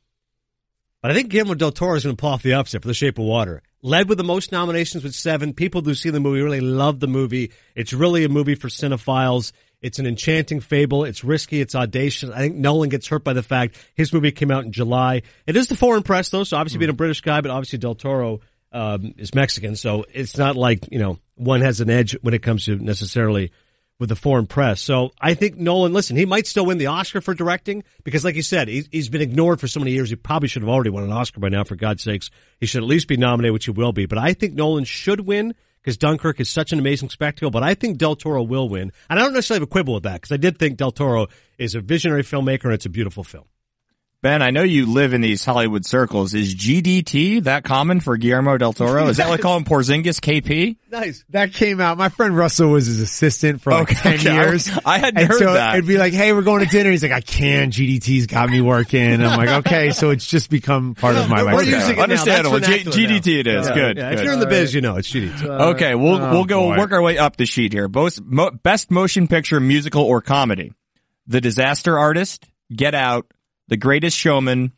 but 1.04 1.10
I 1.10 1.14
think 1.14 1.28
Guillermo 1.28 1.52
del 1.52 1.70
Toro 1.70 1.96
is 1.96 2.04
going 2.04 2.16
to 2.16 2.18
pull 2.18 2.30
off 2.30 2.42
the 2.42 2.54
upset 2.54 2.80
for 2.80 2.88
The 2.88 2.94
Shape 2.94 3.18
of 3.18 3.26
Water. 3.26 3.60
Led 3.82 4.08
with 4.08 4.16
the 4.16 4.24
most 4.24 4.52
nominations 4.52 5.04
with 5.04 5.14
seven. 5.14 5.52
People 5.52 5.82
who 5.82 5.94
see 5.94 6.08
the 6.08 6.18
movie 6.18 6.40
really 6.40 6.62
love 6.62 6.98
the 6.98 7.06
movie. 7.06 7.52
It's 7.74 7.92
really 7.92 8.24
a 8.24 8.30
movie 8.30 8.54
for 8.54 8.68
cinephiles. 8.68 9.52
It's 9.82 9.98
an 9.98 10.06
enchanting 10.06 10.60
fable. 10.60 11.04
It's 11.04 11.22
risky. 11.22 11.60
It's 11.60 11.74
audacious. 11.74 12.30
I 12.30 12.38
think 12.38 12.56
Nolan 12.56 12.88
gets 12.88 13.06
hurt 13.06 13.22
by 13.22 13.34
the 13.34 13.42
fact 13.42 13.76
his 13.94 14.14
movie 14.14 14.32
came 14.32 14.50
out 14.50 14.64
in 14.64 14.72
July. 14.72 15.20
It 15.46 15.56
is 15.56 15.68
the 15.68 15.76
foreign 15.76 16.04
press 16.04 16.30
though, 16.30 16.42
so 16.42 16.56
obviously 16.56 16.78
being 16.78 16.88
a 16.88 16.94
British 16.94 17.20
guy, 17.20 17.42
but 17.42 17.50
obviously 17.50 17.80
Del 17.80 17.96
Toro 17.96 18.40
um, 18.72 19.12
is 19.18 19.34
Mexican, 19.34 19.76
so 19.76 20.06
it's 20.10 20.38
not 20.38 20.56
like 20.56 20.90
you 20.90 21.00
know 21.00 21.18
one 21.34 21.60
has 21.60 21.82
an 21.82 21.90
edge 21.90 22.16
when 22.22 22.32
it 22.32 22.42
comes 22.42 22.64
to 22.64 22.76
necessarily 22.76 23.52
with 23.98 24.08
the 24.08 24.16
foreign 24.16 24.46
press. 24.46 24.80
So 24.80 25.12
I 25.20 25.34
think 25.34 25.56
Nolan, 25.56 25.92
listen, 25.92 26.16
he 26.16 26.26
might 26.26 26.46
still 26.46 26.66
win 26.66 26.78
the 26.78 26.86
Oscar 26.86 27.20
for 27.20 27.34
directing 27.34 27.84
because, 28.02 28.24
like 28.24 28.34
you 28.34 28.42
said, 28.42 28.68
he's, 28.68 28.88
he's 28.90 29.08
been 29.08 29.20
ignored 29.20 29.60
for 29.60 29.68
so 29.68 29.80
many 29.80 29.92
years. 29.92 30.10
He 30.10 30.16
probably 30.16 30.48
should 30.48 30.62
have 30.62 30.68
already 30.68 30.90
won 30.90 31.04
an 31.04 31.12
Oscar 31.12 31.40
by 31.40 31.48
now, 31.48 31.64
for 31.64 31.76
God's 31.76 32.02
sakes. 32.02 32.30
He 32.58 32.66
should 32.66 32.82
at 32.82 32.88
least 32.88 33.08
be 33.08 33.16
nominated, 33.16 33.52
which 33.52 33.66
he 33.66 33.70
will 33.70 33.92
be. 33.92 34.06
But 34.06 34.18
I 34.18 34.32
think 34.32 34.54
Nolan 34.54 34.84
should 34.84 35.20
win 35.20 35.54
because 35.80 35.96
Dunkirk 35.96 36.40
is 36.40 36.48
such 36.48 36.72
an 36.72 36.78
amazing 36.78 37.10
spectacle. 37.10 37.50
But 37.50 37.62
I 37.62 37.74
think 37.74 37.98
Del 37.98 38.16
Toro 38.16 38.42
will 38.42 38.68
win. 38.68 38.90
And 39.08 39.18
I 39.18 39.22
don't 39.22 39.32
necessarily 39.32 39.60
have 39.60 39.68
a 39.68 39.70
quibble 39.70 39.94
with 39.94 40.04
that 40.04 40.20
because 40.20 40.32
I 40.32 40.38
did 40.38 40.58
think 40.58 40.76
Del 40.76 40.92
Toro 40.92 41.28
is 41.58 41.74
a 41.74 41.80
visionary 41.80 42.22
filmmaker 42.22 42.64
and 42.64 42.74
it's 42.74 42.86
a 42.86 42.90
beautiful 42.90 43.22
film. 43.22 43.44
Ben, 44.24 44.40
I 44.40 44.52
know 44.52 44.62
you 44.62 44.86
live 44.86 45.12
in 45.12 45.20
these 45.20 45.44
Hollywood 45.44 45.84
circles. 45.84 46.32
Is 46.32 46.54
GDT 46.54 47.44
that 47.44 47.62
common 47.62 48.00
for 48.00 48.16
Guillermo 48.16 48.56
del 48.56 48.72
Toro? 48.72 49.08
Is 49.08 49.18
that 49.18 49.28
like 49.28 49.42
calling 49.42 49.64
Porzingis 49.66 50.18
KP? 50.18 50.78
Nice. 50.90 51.22
That 51.28 51.52
came 51.52 51.78
out. 51.78 51.98
My 51.98 52.08
friend 52.08 52.34
Russell 52.34 52.70
was 52.70 52.86
his 52.86 53.00
assistant 53.00 53.60
for 53.60 53.72
like 53.72 53.82
Okay, 53.92 54.16
10 54.16 54.20
okay. 54.20 54.34
years. 54.34 54.70
I 54.82 54.96
hadn't 54.96 55.18
and 55.18 55.28
heard 55.28 55.38
so 55.40 55.52
that. 55.52 55.74
It'd 55.74 55.86
be 55.86 55.98
like, 55.98 56.14
hey, 56.14 56.32
we're 56.32 56.40
going 56.40 56.64
to 56.64 56.70
dinner. 56.70 56.90
He's 56.90 57.02
like, 57.02 57.12
I 57.12 57.20
can't. 57.20 57.70
GDT's 57.70 58.26
got 58.26 58.48
me 58.48 58.62
working. 58.62 59.22
I'm 59.22 59.36
like, 59.36 59.66
okay. 59.66 59.90
So 59.90 60.08
it's 60.08 60.26
just 60.26 60.48
become 60.48 60.94
part 60.94 61.16
of 61.16 61.28
my 61.28 61.42
We're 61.44 61.56
life. 61.56 61.66
using 61.66 61.90
it. 61.90 61.98
Understandable. 61.98 62.60
That's 62.60 62.66
G- 62.66 62.78
vernacular 62.84 63.08
now. 63.08 63.14
GDT 63.20 63.40
it 63.40 63.46
is. 63.46 63.68
Yeah. 63.68 63.74
Good. 63.74 63.96
Yeah, 63.98 64.10
if 64.12 64.16
good. 64.16 64.24
you're 64.24 64.32
in 64.32 64.40
the 64.40 64.46
biz, 64.46 64.72
you 64.72 64.80
know 64.80 64.96
it's 64.96 65.10
GDT. 65.12 65.44
Uh, 65.44 65.70
okay, 65.72 65.94
we'll 65.94 66.14
Oh, 66.16 66.30
we'll 66.32 66.44
go 66.46 66.70
boy. 66.70 66.78
work 66.78 66.92
our 66.92 67.02
way 67.02 67.18
up 67.18 67.36
the 67.36 67.44
sheet 67.44 67.74
here. 67.74 67.88
Both 67.88 68.22
mo- 68.22 68.52
best 68.52 68.90
motion 68.90 69.28
picture, 69.28 69.60
musical 69.60 70.02
or 70.02 70.22
comedy. 70.22 70.72
The 71.26 71.42
Disaster 71.42 71.98
Artist, 71.98 72.46
Get 72.74 72.94
Out, 72.94 73.26
The 73.68 73.76
Greatest 73.76 74.16
Showman, 74.16 74.72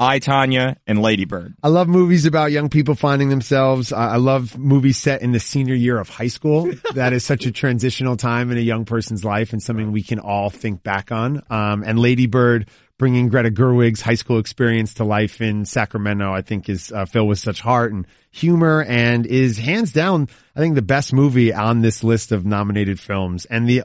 I 0.00 0.18
Tonya, 0.18 0.76
and 0.86 1.00
Lady 1.00 1.24
Bird. 1.24 1.54
I 1.62 1.68
love 1.68 1.86
movies 1.86 2.26
about 2.26 2.50
young 2.50 2.68
people 2.68 2.94
finding 2.94 3.28
themselves. 3.28 3.92
I 3.92 4.16
love 4.16 4.58
movies 4.58 4.98
set 4.98 5.22
in 5.22 5.32
the 5.32 5.38
senior 5.38 5.74
year 5.74 5.98
of 5.98 6.08
high 6.08 6.26
school. 6.26 6.70
that 6.94 7.12
is 7.12 7.24
such 7.24 7.46
a 7.46 7.52
transitional 7.52 8.16
time 8.16 8.50
in 8.50 8.58
a 8.58 8.62
young 8.62 8.84
person's 8.84 9.24
life 9.24 9.52
and 9.52 9.62
something 9.62 9.92
we 9.92 10.02
can 10.02 10.18
all 10.18 10.50
think 10.50 10.82
back 10.82 11.12
on. 11.12 11.42
Um, 11.48 11.84
and 11.84 11.98
Lady 11.98 12.26
Bird 12.26 12.68
bringing 12.98 13.28
Greta 13.28 13.50
Gerwig's 13.50 14.00
high 14.00 14.14
school 14.14 14.38
experience 14.38 14.94
to 14.94 15.04
life 15.04 15.40
in 15.40 15.64
Sacramento, 15.64 16.32
I 16.32 16.42
think 16.42 16.68
is 16.68 16.92
uh, 16.92 17.04
filled 17.06 17.28
with 17.28 17.38
such 17.38 17.60
heart 17.60 17.92
and 17.92 18.06
humor 18.30 18.84
and 18.84 19.26
is 19.26 19.58
hands 19.58 19.92
down, 19.92 20.28
I 20.54 20.60
think 20.60 20.74
the 20.74 20.82
best 20.82 21.12
movie 21.12 21.52
on 21.52 21.82
this 21.82 22.04
list 22.04 22.32
of 22.32 22.44
nominated 22.44 23.00
films. 23.00 23.46
And 23.46 23.68
the 23.68 23.84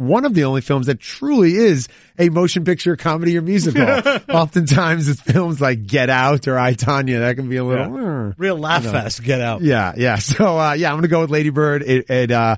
one 0.00 0.24
of 0.24 0.32
the 0.34 0.44
only 0.44 0.62
films 0.62 0.86
that 0.86 0.98
truly 0.98 1.54
is 1.54 1.88
a 2.18 2.30
motion 2.30 2.64
picture 2.64 2.96
comedy 2.96 3.36
or 3.36 3.42
musical. 3.42 3.82
Oftentimes 4.34 5.08
it's 5.08 5.20
films 5.20 5.60
like 5.60 5.86
Get 5.86 6.08
Out 6.08 6.48
or 6.48 6.58
I, 6.58 6.74
Tonya. 6.74 7.20
That 7.20 7.36
can 7.36 7.48
be 7.48 7.56
a 7.56 7.64
little, 7.64 7.84
"Hmm." 7.86 8.30
Real 8.38 8.56
laugh 8.58 8.82
fest. 8.84 9.22
Get 9.22 9.40
out. 9.40 9.60
yeah, 9.62 9.92
yeah. 9.96 10.16
So, 10.20 10.58
uh, 10.58 10.72
yeah, 10.72 10.88
I'm 10.88 10.94
going 10.94 11.02
to 11.02 11.08
go 11.08 11.20
with 11.20 11.30
Lady 11.30 11.50
Bird. 11.50 11.82
It, 11.82 12.08
it, 12.08 12.30
uh, 12.30 12.56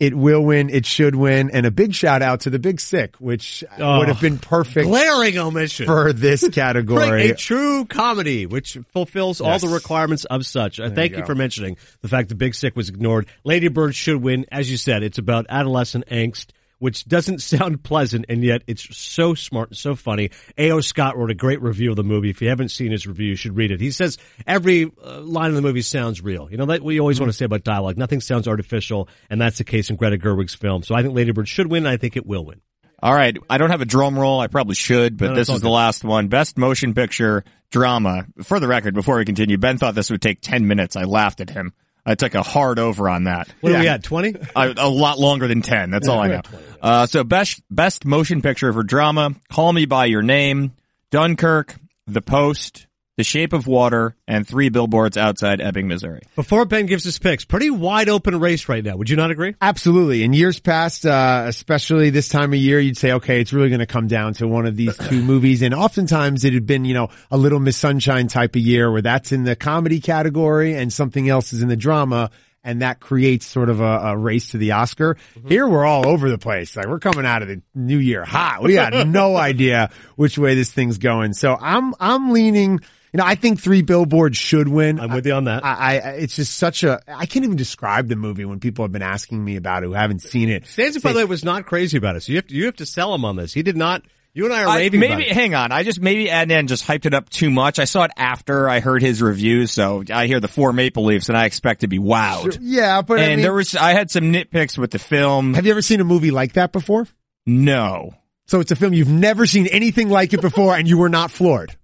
it 0.00 0.14
will 0.16 0.44
win. 0.44 0.68
It 0.68 0.84
should 0.84 1.14
win. 1.14 1.50
And 1.52 1.64
a 1.64 1.70
big 1.70 1.94
shout 1.94 2.22
out 2.22 2.40
to 2.40 2.50
the 2.50 2.58
Big 2.58 2.80
Sick, 2.80 3.14
which 3.16 3.62
Oh. 3.78 3.98
would 4.00 4.08
have 4.08 4.20
been 4.20 4.38
perfect 4.38 4.86
Glaring 4.88 5.38
omission. 5.38 5.86
for 5.86 6.12
this 6.12 6.46
category. 6.52 7.30
A 7.30 7.34
true 7.36 7.84
comedy, 7.84 8.44
which 8.46 8.76
fulfills 8.92 9.40
all 9.40 9.58
the 9.60 9.68
requirements 9.68 10.24
of 10.24 10.44
such. 10.44 10.80
I 10.80 10.90
thank 10.90 11.12
you 11.12 11.18
you, 11.18 11.24
for 11.24 11.36
mentioning 11.36 11.76
the 12.00 12.08
fact 12.08 12.28
the 12.30 12.34
Big 12.34 12.54
Sick 12.56 12.74
was 12.74 12.88
ignored. 12.88 13.28
Lady 13.44 13.68
Bird 13.68 13.94
should 13.94 14.20
win. 14.20 14.44
As 14.50 14.68
you 14.70 14.76
said, 14.76 15.02
it's 15.04 15.18
about 15.18 15.46
adolescent 15.48 16.06
angst, 16.08 16.46
which 16.82 17.04
doesn't 17.04 17.40
sound 17.42 17.84
pleasant, 17.84 18.26
and 18.28 18.42
yet 18.42 18.62
it's 18.66 18.96
so 18.96 19.34
smart 19.34 19.68
and 19.70 19.78
so 19.78 19.94
funny. 19.94 20.30
A.O. 20.58 20.80
Scott 20.80 21.16
wrote 21.16 21.30
a 21.30 21.34
great 21.34 21.62
review 21.62 21.90
of 21.90 21.96
the 21.96 22.02
movie. 22.02 22.28
If 22.28 22.42
you 22.42 22.48
haven't 22.48 22.70
seen 22.70 22.90
his 22.90 23.06
review, 23.06 23.28
you 23.28 23.36
should 23.36 23.56
read 23.56 23.70
it. 23.70 23.80
He 23.80 23.92
says 23.92 24.18
every 24.48 24.90
uh, 25.00 25.20
line 25.20 25.50
of 25.50 25.54
the 25.54 25.62
movie 25.62 25.82
sounds 25.82 26.20
real. 26.20 26.50
You 26.50 26.56
know, 26.56 26.66
that 26.66 26.82
we 26.82 26.98
always 26.98 27.20
want 27.20 27.30
to 27.30 27.36
say 27.38 27.44
about 27.44 27.62
dialogue. 27.62 27.96
Nothing 27.96 28.20
sounds 28.20 28.48
artificial, 28.48 29.08
and 29.30 29.40
that's 29.40 29.58
the 29.58 29.64
case 29.64 29.90
in 29.90 29.96
Greta 29.96 30.18
Gerwig's 30.18 30.54
film. 30.56 30.82
So 30.82 30.96
I 30.96 31.02
think 31.02 31.14
Lady 31.14 31.30
Bird 31.30 31.46
should 31.46 31.70
win, 31.70 31.86
and 31.86 31.92
I 31.92 31.98
think 31.98 32.16
it 32.16 32.26
will 32.26 32.44
win. 32.44 32.60
All 33.00 33.14
right, 33.14 33.36
I 33.48 33.58
don't 33.58 33.70
have 33.70 33.80
a 33.80 33.84
drum 33.84 34.18
roll. 34.18 34.40
I 34.40 34.48
probably 34.48 34.74
should, 34.74 35.16
but 35.18 35.30
No, 35.30 35.34
this 35.36 35.48
is 35.48 35.60
the 35.60 35.68
good. 35.68 35.70
last 35.74 36.02
one. 36.04 36.26
Best 36.26 36.58
motion 36.58 36.94
picture 36.94 37.44
drama. 37.70 38.26
For 38.42 38.58
the 38.58 38.66
record, 38.66 38.94
before 38.94 39.18
we 39.18 39.24
continue, 39.24 39.56
Ben 39.56 39.78
thought 39.78 39.94
this 39.94 40.10
would 40.10 40.22
take 40.22 40.40
10 40.40 40.66
minutes. 40.66 40.96
I 40.96 41.04
laughed 41.04 41.40
at 41.40 41.50
him. 41.50 41.72
I 42.04 42.14
took 42.16 42.34
a 42.34 42.42
hard 42.42 42.78
over 42.78 43.08
on 43.08 43.24
that. 43.24 43.48
What 43.60 43.72
are 43.72 43.80
we 43.80 43.88
at? 43.88 44.02
Twenty? 44.02 44.34
a, 44.56 44.74
a 44.76 44.88
lot 44.88 45.18
longer 45.18 45.46
than 45.46 45.62
10. 45.62 45.90
That's 45.90 46.08
all 46.08 46.18
I 46.20 46.28
know. 46.28 46.40
Uh, 46.80 47.06
so 47.06 47.22
best, 47.22 47.62
best 47.70 48.04
motion 48.04 48.42
picture 48.42 48.72
for 48.72 48.82
drama, 48.82 49.36
Call 49.50 49.72
Me 49.72 49.86
By 49.86 50.06
Your 50.06 50.22
Name, 50.22 50.72
Dunkirk, 51.12 51.76
The 52.08 52.20
Post, 52.20 52.88
The 53.18 53.24
Shape 53.24 53.52
of 53.52 53.66
Water, 53.66 54.16
and 54.26 54.48
Three 54.48 54.70
Billboards 54.70 55.18
Outside 55.18 55.60
Ebbing, 55.60 55.86
Missouri. 55.86 56.22
Before 56.34 56.64
Ben 56.64 56.86
gives 56.86 57.04
his 57.04 57.18
picks, 57.18 57.44
pretty 57.44 57.68
wide 57.68 58.08
open 58.08 58.40
race 58.40 58.70
right 58.70 58.82
now. 58.82 58.96
Would 58.96 59.10
you 59.10 59.16
not 59.16 59.30
agree? 59.30 59.54
Absolutely. 59.60 60.22
In 60.22 60.32
years 60.32 60.60
past, 60.60 61.04
uh, 61.04 61.44
especially 61.46 62.08
this 62.08 62.30
time 62.30 62.54
of 62.54 62.58
year, 62.58 62.80
you'd 62.80 62.96
say, 62.96 63.12
okay, 63.12 63.40
it's 63.42 63.52
really 63.52 63.68
going 63.68 63.80
to 63.80 63.86
come 63.86 64.06
down 64.06 64.32
to 64.34 64.48
one 64.48 64.64
of 64.64 64.76
these 64.76 64.96
two 64.96 65.22
movies. 65.24 65.60
And 65.60 65.74
oftentimes 65.74 66.44
it 66.46 66.54
had 66.54 66.64
been, 66.64 66.86
you 66.86 66.94
know, 66.94 67.08
a 67.30 67.36
little 67.36 67.60
Miss 67.60 67.76
Sunshine 67.76 68.28
type 68.28 68.56
of 68.56 68.62
year 68.62 68.90
where 68.90 69.02
that's 69.02 69.30
in 69.30 69.44
the 69.44 69.56
comedy 69.56 70.00
category 70.00 70.74
and 70.74 70.90
something 70.90 71.28
else 71.28 71.52
is 71.52 71.60
in 71.60 71.68
the 71.68 71.76
drama. 71.76 72.30
And 72.64 72.80
that 72.80 72.98
creates 73.00 73.44
sort 73.44 73.68
of 73.68 73.80
a, 73.80 73.84
a 73.84 74.16
race 74.16 74.52
to 74.52 74.56
the 74.56 74.70
Oscar. 74.72 75.18
Here 75.48 75.66
we're 75.66 75.84
all 75.84 76.06
over 76.06 76.30
the 76.30 76.38
place. 76.38 76.76
Like 76.76 76.86
we're 76.86 77.00
coming 77.00 77.26
out 77.26 77.42
of 77.42 77.48
the 77.48 77.60
new 77.74 77.98
year 77.98 78.24
hot. 78.24 78.62
We 78.62 78.72
got 78.74 79.06
no 79.06 79.36
idea 79.50 79.90
which 80.16 80.38
way 80.38 80.54
this 80.54 80.70
thing's 80.72 80.96
going. 80.98 81.34
So 81.34 81.58
I'm, 81.60 81.92
I'm 81.98 82.30
leaning, 82.30 82.78
you 83.12 83.18
know, 83.18 83.24
I 83.24 83.34
think 83.34 83.60
three 83.60 83.82
billboards 83.82 84.36
should 84.38 84.68
win. 84.68 84.98
I'm 84.98 85.12
with 85.12 85.26
you 85.26 85.34
on 85.34 85.44
that. 85.44 85.64
I, 85.64 85.70
I, 85.70 85.94
it's 86.12 86.36
just 86.36 86.56
such 86.56 86.82
a, 86.82 87.00
I 87.06 87.26
can't 87.26 87.44
even 87.44 87.56
describe 87.56 88.08
the 88.08 88.16
movie 88.16 88.44
when 88.44 88.58
people 88.60 88.84
have 88.84 88.92
been 88.92 89.02
asking 89.02 89.44
me 89.44 89.56
about 89.56 89.82
it 89.82 89.86
who 89.86 89.92
haven't 89.92 90.22
seen 90.22 90.48
it. 90.48 90.64
Stanzi, 90.64 91.02
by 91.02 91.12
the 91.12 91.18
way, 91.18 91.24
was 91.24 91.44
not 91.44 91.66
crazy 91.66 91.98
about 91.98 92.16
it. 92.16 92.22
So 92.22 92.32
you 92.32 92.36
have 92.38 92.46
to, 92.46 92.54
you 92.54 92.64
have 92.66 92.76
to 92.76 92.86
sell 92.86 93.14
him 93.14 93.24
on 93.24 93.36
this. 93.36 93.52
He 93.52 93.62
did 93.62 93.76
not 93.76 94.02
You 94.32 94.46
and 94.46 94.54
I 94.54 94.64
are 94.64 94.68
I, 94.68 94.76
raving 94.78 95.00
maybe 95.00 95.12
about 95.12 95.26
it. 95.26 95.32
hang 95.32 95.54
on. 95.54 95.72
I 95.72 95.82
just 95.82 96.00
maybe 96.00 96.26
Adnan 96.28 96.68
just 96.68 96.86
hyped 96.86 97.04
it 97.04 97.12
up 97.12 97.28
too 97.28 97.50
much. 97.50 97.78
I 97.78 97.84
saw 97.84 98.04
it 98.04 98.12
after 98.16 98.66
I 98.68 98.80
heard 98.80 99.02
his 99.02 99.20
reviews, 99.20 99.70
so 99.72 100.02
I 100.10 100.26
hear 100.26 100.40
the 100.40 100.48
four 100.48 100.72
Maple 100.72 101.04
Leafs 101.04 101.28
and 101.28 101.36
I 101.36 101.44
expect 101.44 101.82
to 101.82 101.86
be 101.88 101.98
wowed. 101.98 102.56
Yeah, 102.62 103.02
but 103.02 103.18
I 103.18 103.24
and 103.24 103.30
mean- 103.36 103.42
there 103.42 103.52
was 103.52 103.74
I 103.76 103.92
had 103.92 104.10
some 104.10 104.32
nitpicks 104.32 104.78
with 104.78 104.90
the 104.90 104.98
film. 104.98 105.52
Have 105.52 105.66
you 105.66 105.72
ever 105.72 105.82
seen 105.82 106.00
a 106.00 106.04
movie 106.04 106.30
like 106.30 106.54
that 106.54 106.72
before? 106.72 107.06
No. 107.44 108.14
So 108.46 108.60
it's 108.60 108.70
a 108.72 108.76
film 108.76 108.92
you've 108.94 109.08
never 109.08 109.44
seen 109.46 109.66
anything 109.66 110.08
like 110.08 110.32
it 110.32 110.40
before, 110.40 110.74
and 110.74 110.88
you 110.88 110.96
were 110.98 111.08
not 111.10 111.30
floored. 111.30 111.76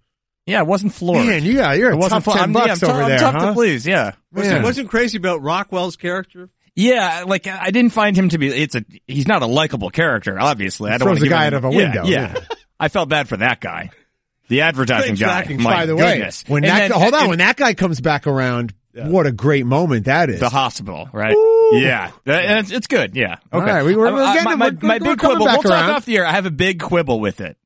Yeah, 0.49 0.61
it 0.61 0.67
wasn't 0.67 0.95
floored. 0.95 1.27
Man, 1.27 1.45
you 1.45 1.55
got 1.57 1.77
you're 1.79 1.91
It 1.91 1.95
a 1.95 1.97
wasn't 1.99 2.25
tough 2.25 2.33
fl- 2.35 2.39
10 2.39 2.41
I'm- 2.41 2.53
bucks 2.53 2.67
yeah, 2.67 2.73
I'm 2.73 2.79
tou- 2.79 2.87
over 2.87 3.03
I'm 3.03 3.09
there, 3.11 3.19
tough 3.19 3.35
huh? 3.35 3.47
to 3.47 3.53
please. 3.53 3.87
Yeah. 3.87 4.13
Wasn't, 4.33 4.63
wasn't 4.65 4.89
crazy 4.89 5.19
about 5.19 5.43
Rockwell's 5.43 5.97
character. 5.97 6.49
Yeah, 6.75 7.25
like 7.27 7.47
I 7.47 7.71
didn't 7.71 7.93
find 7.93 8.17
him 8.17 8.29
to 8.31 8.39
be. 8.39 8.49
It's 8.49 8.75
a 8.75 8.85
he's 9.07 9.27
not 9.29 9.43
a 9.43 9.47
likable 9.47 9.91
character. 9.91 10.39
Obviously, 10.41 10.91
I 10.91 10.99
don't 10.99 11.07
Throws 11.07 11.09
want 11.09 11.19
to 11.19 11.23
a 11.23 11.29
give 11.29 11.31
guy 11.33 11.47
him- 11.49 11.55
out 11.55 11.59
of 11.59 11.65
a 11.65 11.71
yeah, 11.71 11.77
window, 11.77 12.05
Yeah. 12.05 12.33
yeah. 12.35 12.57
I 12.81 12.89
felt 12.89 13.09
bad 13.09 13.29
for 13.29 13.37
that 13.39 13.61
guy, 13.61 13.91
the 14.49 14.61
advertising 14.63 15.17
Great 15.17 15.21
guy. 15.21 15.27
tracking. 15.43 15.63
My 15.63 15.71
By 15.73 15.87
the 15.87 15.97
way, 15.97 16.13
goodness. 16.19 16.45
when 16.47 16.65
And 16.65 16.71
that 16.73 16.89
then- 16.89 17.01
hold 17.01 17.15
on, 17.15 17.21
and 17.21 17.29
when 17.31 17.39
that 17.39 17.57
guy 17.57 17.75
comes 17.75 18.01
back 18.01 18.27
around, 18.29 18.73
what 18.95 19.27
a 19.27 19.33
great 19.33 19.67
moment 19.67 20.05
that 20.07 20.31
is. 20.31 20.39
the 20.41 20.49
hospital, 20.49 21.09
right? 21.13 21.37
Yeah, 21.73 22.13
That- 22.25 22.45
and 22.45 22.59
it's, 22.61 22.71
it's 22.71 22.87
good. 22.87 23.15
Yeah. 23.17 23.37
Okay. 23.53 23.67
right, 23.71 23.85
we- 23.85 23.95
we're- 23.97 24.09
I- 24.11 24.13
we're 24.37 24.43
my, 24.45 24.55
my, 24.55 24.67
we're- 24.69 24.79
my 24.81 24.95
we're 24.95 24.99
big 25.01 25.19
coming 25.19 25.37
quibble. 25.37 25.47
back 25.47 25.63
We'll 25.65 25.73
around. 25.73 25.87
talk 25.89 25.97
off 25.97 26.05
the 26.07 26.17
air. 26.17 26.27
I 26.27 26.33
have 26.33 26.47
a 26.47 26.51
big 26.51 26.81
quibble 26.81 27.19
with 27.21 27.41
it. 27.43 27.57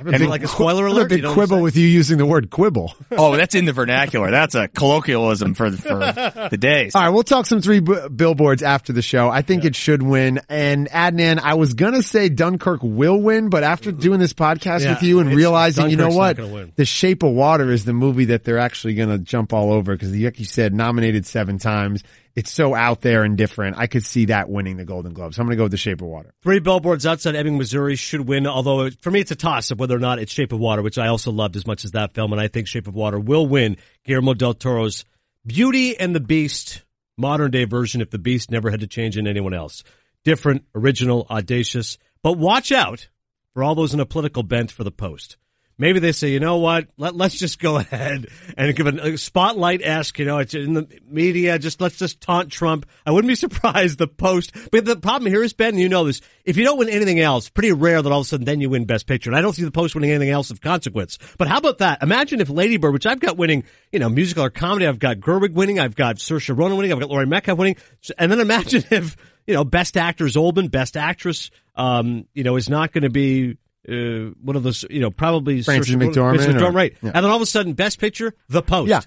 I 0.00 0.02
have 0.04 0.12
a 0.12 0.14
and 0.16 0.28
like 0.28 0.42
a 0.42 0.48
spoiler 0.48 0.86
alert? 0.86 1.12
A 1.12 1.14
big 1.16 1.24
quibble 1.24 1.60
with 1.60 1.76
you 1.76 1.86
using 1.86 2.16
the 2.18 2.26
word 2.26 2.50
quibble. 2.50 2.94
Oh, 3.12 3.36
that's 3.36 3.54
in 3.54 3.64
the 3.64 3.72
vernacular. 3.72 4.30
That's 4.30 4.54
a 4.54 4.68
colloquialism 4.68 5.54
for 5.54 5.70
for 5.72 5.98
the 5.98 6.56
days. 6.58 6.94
All 6.94 7.02
right, 7.02 7.10
we'll 7.10 7.22
talk 7.24 7.44
some 7.44 7.60
three 7.60 7.80
b- 7.80 8.08
billboards 8.14 8.62
after 8.62 8.92
the 8.92 9.02
show. 9.02 9.28
I 9.28 9.42
think 9.42 9.64
it 9.64 9.74
should 9.76 10.02
win. 10.02 10.40
And 10.48 10.88
Adnan, 10.88 11.38
I 11.40 11.54
was 11.54 11.74
gonna 11.74 12.02
say 12.02 12.28
Dunkirk 12.28 12.80
will 12.82 13.20
win, 13.20 13.50
but 13.50 13.62
after 13.62 13.92
doing 13.92 14.20
this 14.20 14.32
podcast 14.32 14.82
Yeah, 14.84 14.94
with 14.94 15.02
you 15.02 15.18
and 15.18 15.34
realizing, 15.34 15.90
you 15.90 15.96
know 15.96 16.08
what, 16.08 16.38
not 16.38 16.44
gonna 16.44 16.54
win. 16.54 16.72
The 16.76 16.84
Shape 16.84 17.22
of 17.22 17.32
Water 17.32 17.70
is 17.70 17.84
the 17.84 17.92
movie 17.92 18.26
that 18.26 18.44
they're 18.44 18.58
actually 18.58 18.94
gonna 18.94 19.18
jump 19.18 19.52
all 19.52 19.72
over 19.72 19.92
because, 19.92 20.16
like 20.16 20.38
you 20.38 20.44
said, 20.46 20.72
nominated 20.72 21.26
seven 21.26 21.58
times. 21.58 22.02
It's 22.36 22.50
so 22.50 22.74
out 22.74 23.00
there 23.00 23.24
and 23.24 23.36
different. 23.36 23.76
I 23.76 23.86
could 23.86 24.04
see 24.04 24.26
that 24.26 24.48
winning 24.48 24.76
the 24.76 24.84
Golden 24.84 25.12
Globe. 25.12 25.34
So 25.34 25.42
I'm 25.42 25.46
gonna 25.46 25.56
go 25.56 25.64
with 25.64 25.72
The 25.72 25.78
Shape 25.78 26.00
of 26.00 26.08
Water. 26.08 26.32
Three 26.42 26.60
billboards 26.60 27.06
outside 27.06 27.34
Ebbing, 27.34 27.58
Missouri 27.58 27.96
should 27.96 28.26
win, 28.28 28.46
although 28.46 28.90
for 28.90 29.10
me 29.10 29.20
it's 29.20 29.30
a 29.30 29.36
toss 29.36 29.70
of 29.70 29.78
whether 29.80 29.96
or 29.96 30.00
not 30.00 30.18
it's 30.18 30.32
Shape 30.32 30.52
of 30.52 30.60
Water, 30.60 30.82
which 30.82 30.98
I 30.98 31.08
also 31.08 31.32
loved 31.32 31.56
as 31.56 31.66
much 31.66 31.84
as 31.84 31.92
that 31.92 32.14
film, 32.14 32.32
and 32.32 32.40
I 32.40 32.48
think 32.48 32.66
Shape 32.68 32.86
of 32.86 32.94
Water 32.94 33.18
will 33.18 33.46
win 33.46 33.76
Guillermo 34.04 34.34
del 34.34 34.54
Toro's 34.54 35.04
Beauty 35.46 35.98
and 35.98 36.14
the 36.14 36.20
Beast 36.20 36.82
modern 37.16 37.50
day 37.50 37.64
version 37.64 38.00
if 38.00 38.10
the 38.10 38.18
Beast 38.18 38.50
never 38.50 38.70
had 38.70 38.80
to 38.80 38.86
change 38.86 39.16
in 39.16 39.26
anyone 39.26 39.54
else. 39.54 39.82
Different, 40.24 40.64
original, 40.74 41.26
audacious, 41.30 41.98
but 42.22 42.38
watch 42.38 42.72
out 42.72 43.08
for 43.54 43.64
all 43.64 43.74
those 43.74 43.94
in 43.94 44.00
a 44.00 44.06
political 44.06 44.42
bent 44.42 44.70
for 44.70 44.84
the 44.84 44.90
post. 44.90 45.36
Maybe 45.80 45.98
they 45.98 46.12
say, 46.12 46.28
you 46.28 46.40
know 46.40 46.58
what? 46.58 46.88
Let, 46.98 47.16
let's 47.16 47.38
just 47.38 47.58
go 47.58 47.76
ahead 47.78 48.26
and 48.56 48.76
give 48.76 48.86
a, 48.86 49.16
spotlight 49.16 49.80
esque, 49.82 50.18
you 50.18 50.26
know, 50.26 50.36
it's 50.36 50.52
in 50.52 50.74
the 50.74 50.86
media. 51.08 51.58
Just 51.58 51.80
let's 51.80 51.96
just 51.96 52.20
taunt 52.20 52.52
Trump. 52.52 52.84
I 53.06 53.12
wouldn't 53.12 53.30
be 53.30 53.34
surprised 53.46 53.96
the 53.96 54.06
post. 54.06 54.54
But 54.70 54.84
the 54.84 54.96
problem 54.96 55.32
here 55.32 55.42
is, 55.42 55.54
Ben, 55.54 55.78
you 55.78 55.88
know 55.88 56.04
this. 56.04 56.20
If 56.44 56.58
you 56.58 56.64
don't 56.64 56.78
win 56.78 56.90
anything 56.90 57.18
else, 57.18 57.48
pretty 57.48 57.72
rare 57.72 58.02
that 58.02 58.12
all 58.12 58.20
of 58.20 58.26
a 58.26 58.28
sudden 58.28 58.44
then 58.44 58.60
you 58.60 58.68
win 58.68 58.84
best 58.84 59.06
picture. 59.06 59.30
And 59.30 59.36
I 59.36 59.40
don't 59.40 59.54
see 59.54 59.64
the 59.64 59.70
post 59.70 59.94
winning 59.94 60.10
anything 60.10 60.28
else 60.28 60.50
of 60.50 60.60
consequence. 60.60 61.18
But 61.38 61.48
how 61.48 61.56
about 61.56 61.78
that? 61.78 62.02
Imagine 62.02 62.42
if 62.42 62.50
Lady 62.50 62.76
Bird, 62.76 62.92
which 62.92 63.06
I've 63.06 63.20
got 63.20 63.38
winning, 63.38 63.64
you 63.90 64.00
know, 64.00 64.10
musical 64.10 64.44
or 64.44 64.50
comedy, 64.50 64.86
I've 64.86 64.98
got 64.98 65.16
Gerwig 65.16 65.54
winning, 65.54 65.78
I've 65.78 65.96
got 65.96 66.16
Saoirse 66.16 66.54
Ronan 66.54 66.76
winning, 66.76 66.92
I've 66.92 67.00
got 67.00 67.08
Laurie 67.08 67.26
Metcalf 67.26 67.56
winning. 67.56 67.76
And 68.18 68.30
then 68.30 68.40
imagine 68.40 68.84
if, 68.90 69.16
you 69.46 69.54
know, 69.54 69.64
best 69.64 69.96
actor 69.96 70.26
is 70.26 70.36
Oldman, 70.36 70.70
best 70.70 70.98
actress, 70.98 71.50
um, 71.74 72.26
you 72.34 72.44
know, 72.44 72.56
is 72.56 72.68
not 72.68 72.92
going 72.92 73.04
to 73.04 73.10
be, 73.10 73.56
uh, 73.90 74.30
one 74.42 74.56
of 74.56 74.62
those, 74.62 74.84
you 74.88 75.00
know, 75.00 75.10
probably 75.10 75.60
Saoirse 75.60 75.92
Ronan- 75.92 76.12
McDormand 76.12 76.62
or- 76.62 76.70
right? 76.70 76.94
yeah. 77.02 77.10
And 77.14 77.24
then 77.24 77.30
all 77.30 77.36
of 77.36 77.42
a 77.42 77.46
sudden, 77.46 77.72
best 77.74 77.98
picture, 77.98 78.34
The 78.48 78.62
Post. 78.62 78.88
Yeah. 78.90 79.00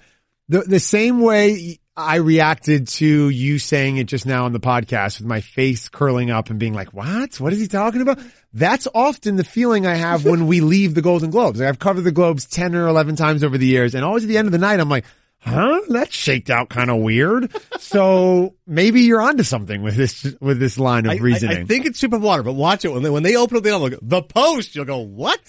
The, 0.48 0.60
the 0.60 0.80
same 0.80 1.20
way 1.20 1.78
I 1.96 2.16
reacted 2.16 2.88
to 2.88 3.28
you 3.30 3.58
saying 3.58 3.96
it 3.96 4.04
just 4.04 4.26
now 4.26 4.44
on 4.44 4.52
the 4.52 4.60
podcast 4.60 5.18
with 5.20 5.26
my 5.28 5.40
face 5.40 5.88
curling 5.88 6.30
up 6.30 6.50
and 6.50 6.58
being 6.58 6.74
like, 6.74 6.92
what? 6.92 7.40
What 7.40 7.52
is 7.52 7.60
he 7.60 7.66
talking 7.68 8.02
about? 8.02 8.18
That's 8.52 8.86
often 8.94 9.36
the 9.36 9.44
feeling 9.44 9.86
I 9.86 9.94
have 9.94 10.24
when 10.24 10.46
we 10.46 10.60
leave 10.60 10.94
the 10.94 11.02
Golden 11.02 11.30
Globes. 11.30 11.60
Like 11.60 11.68
I've 11.68 11.78
covered 11.78 12.02
the 12.02 12.12
Globes 12.12 12.44
10 12.46 12.74
or 12.74 12.88
11 12.88 13.16
times 13.16 13.42
over 13.42 13.56
the 13.56 13.66
years 13.66 13.94
and 13.94 14.04
always 14.04 14.24
at 14.24 14.28
the 14.28 14.36
end 14.38 14.46
of 14.46 14.52
the 14.52 14.58
night, 14.58 14.80
I'm 14.80 14.88
like, 14.88 15.04
huh? 15.44 15.80
That's 15.88 16.14
shaked 16.14 16.50
out 16.50 16.68
kind 16.68 16.90
of 16.90 16.98
weird. 16.98 17.54
so 17.78 18.54
maybe 18.66 19.02
you're 19.02 19.20
onto 19.20 19.42
something 19.42 19.82
with 19.82 19.96
this, 19.96 20.34
with 20.40 20.58
this 20.58 20.78
line 20.78 21.06
of 21.06 21.12
I, 21.12 21.14
I- 21.16 21.18
reasoning. 21.18 21.58
I, 21.58 21.64
think 21.64 21.86
it's 21.86 21.98
Super 21.98 22.18
Water, 22.18 22.42
but 22.42 22.54
watch 22.54 22.84
it 22.84 22.88
when 22.88 23.02
they 23.02 23.10
when 23.10 23.22
they 23.22 23.36
open 23.36 23.56
up 23.56 23.62
the 23.62 23.70
envelope, 23.70 23.98
the 24.02 24.22
Post. 24.22 24.74
You'll 24.74 24.84
go 24.84 24.98
what? 24.98 25.40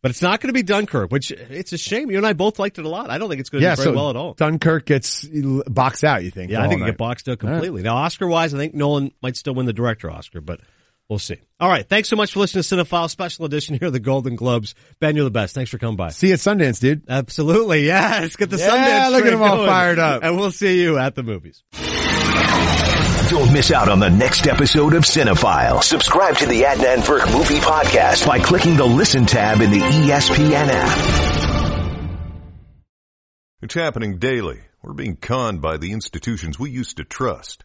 But 0.00 0.12
it's 0.12 0.22
not 0.22 0.40
going 0.40 0.48
to 0.48 0.52
be 0.52 0.62
Dunkirk, 0.62 1.10
which 1.10 1.32
it's 1.32 1.72
a 1.72 1.78
shame. 1.78 2.08
You 2.10 2.18
and 2.18 2.26
I 2.26 2.32
both 2.32 2.60
liked 2.60 2.78
it 2.78 2.84
a 2.84 2.88
lot. 2.88 3.10
I 3.10 3.18
don't 3.18 3.28
think 3.28 3.40
it's 3.40 3.50
going 3.50 3.62
to 3.62 3.68
yeah, 3.68 3.74
do 3.74 3.82
very 3.82 3.94
so 3.94 3.96
well 3.96 4.10
at 4.10 4.16
all. 4.16 4.34
Dunkirk 4.34 4.86
gets 4.86 5.26
boxed 5.66 6.04
out, 6.04 6.22
you 6.22 6.30
think? 6.30 6.52
Yeah, 6.52 6.62
I 6.62 6.68
think 6.68 6.80
it 6.80 6.84
night. 6.84 6.90
get 6.90 6.98
boxed 6.98 7.28
out 7.28 7.40
completely. 7.40 7.82
Now, 7.82 7.96
Oscar 7.96 8.28
wise, 8.28 8.54
I 8.54 8.58
think 8.58 8.74
Nolan 8.74 9.10
might 9.22 9.36
still 9.36 9.54
win 9.54 9.66
the 9.66 9.72
director 9.72 10.08
Oscar, 10.08 10.40
but 10.40 10.60
we'll 11.08 11.18
see. 11.18 11.38
All 11.60 11.68
right, 11.68 11.86
thanks 11.88 12.08
so 12.08 12.16
much 12.16 12.32
for 12.32 12.40
listening 12.40 12.62
to 12.64 12.76
Cinephile 12.76 13.10
Special 13.10 13.44
Edition 13.44 13.76
here 13.78 13.86
at 13.88 13.92
the 13.92 14.00
Golden 14.00 14.36
Globes. 14.36 14.74
Ben, 15.00 15.16
you're 15.16 15.24
the 15.24 15.30
best. 15.30 15.54
Thanks 15.54 15.70
for 15.70 15.78
coming 15.78 15.96
by. 15.96 16.10
See 16.10 16.28
you 16.28 16.34
at 16.34 16.38
Sundance, 16.38 16.80
dude. 16.80 17.02
Absolutely, 17.08 17.86
yeah. 17.86 18.18
Let's 18.20 18.36
get 18.36 18.50
the 18.50 18.58
Yeah, 18.58 18.68
Sundance. 19.08 19.10
look 19.12 19.24
at 19.26 19.30
them 19.30 19.42
all 19.42 19.56
going. 19.56 19.68
fired 19.68 19.98
up. 19.98 20.22
and 20.22 20.36
we'll 20.36 20.50
see 20.52 20.80
you 20.82 20.98
at 20.98 21.14
the 21.14 21.22
movies. 21.22 21.62
Don't 23.30 23.52
miss 23.52 23.70
out 23.72 23.90
on 23.90 24.00
the 24.00 24.08
next 24.08 24.46
episode 24.46 24.94
of 24.94 25.02
Cinephile. 25.02 25.82
Subscribe 25.82 26.36
to 26.38 26.46
the 26.46 26.62
Adnan 26.62 26.98
Virk 26.98 27.30
Movie 27.36 27.58
Podcast 27.58 28.26
by 28.26 28.38
clicking 28.38 28.76
the 28.76 28.86
Listen 28.86 29.26
tab 29.26 29.60
in 29.60 29.70
the 29.70 29.80
ESPN 29.80 30.68
app. 30.70 32.08
It's 33.60 33.74
happening 33.74 34.18
daily. 34.18 34.60
We're 34.82 34.94
being 34.94 35.16
conned 35.16 35.60
by 35.60 35.76
the 35.76 35.92
institutions 35.92 36.58
we 36.58 36.70
used 36.70 36.96
to 36.98 37.04
trust. 37.04 37.64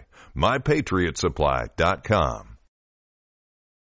MyPatriotSupply.com. 0.35 2.50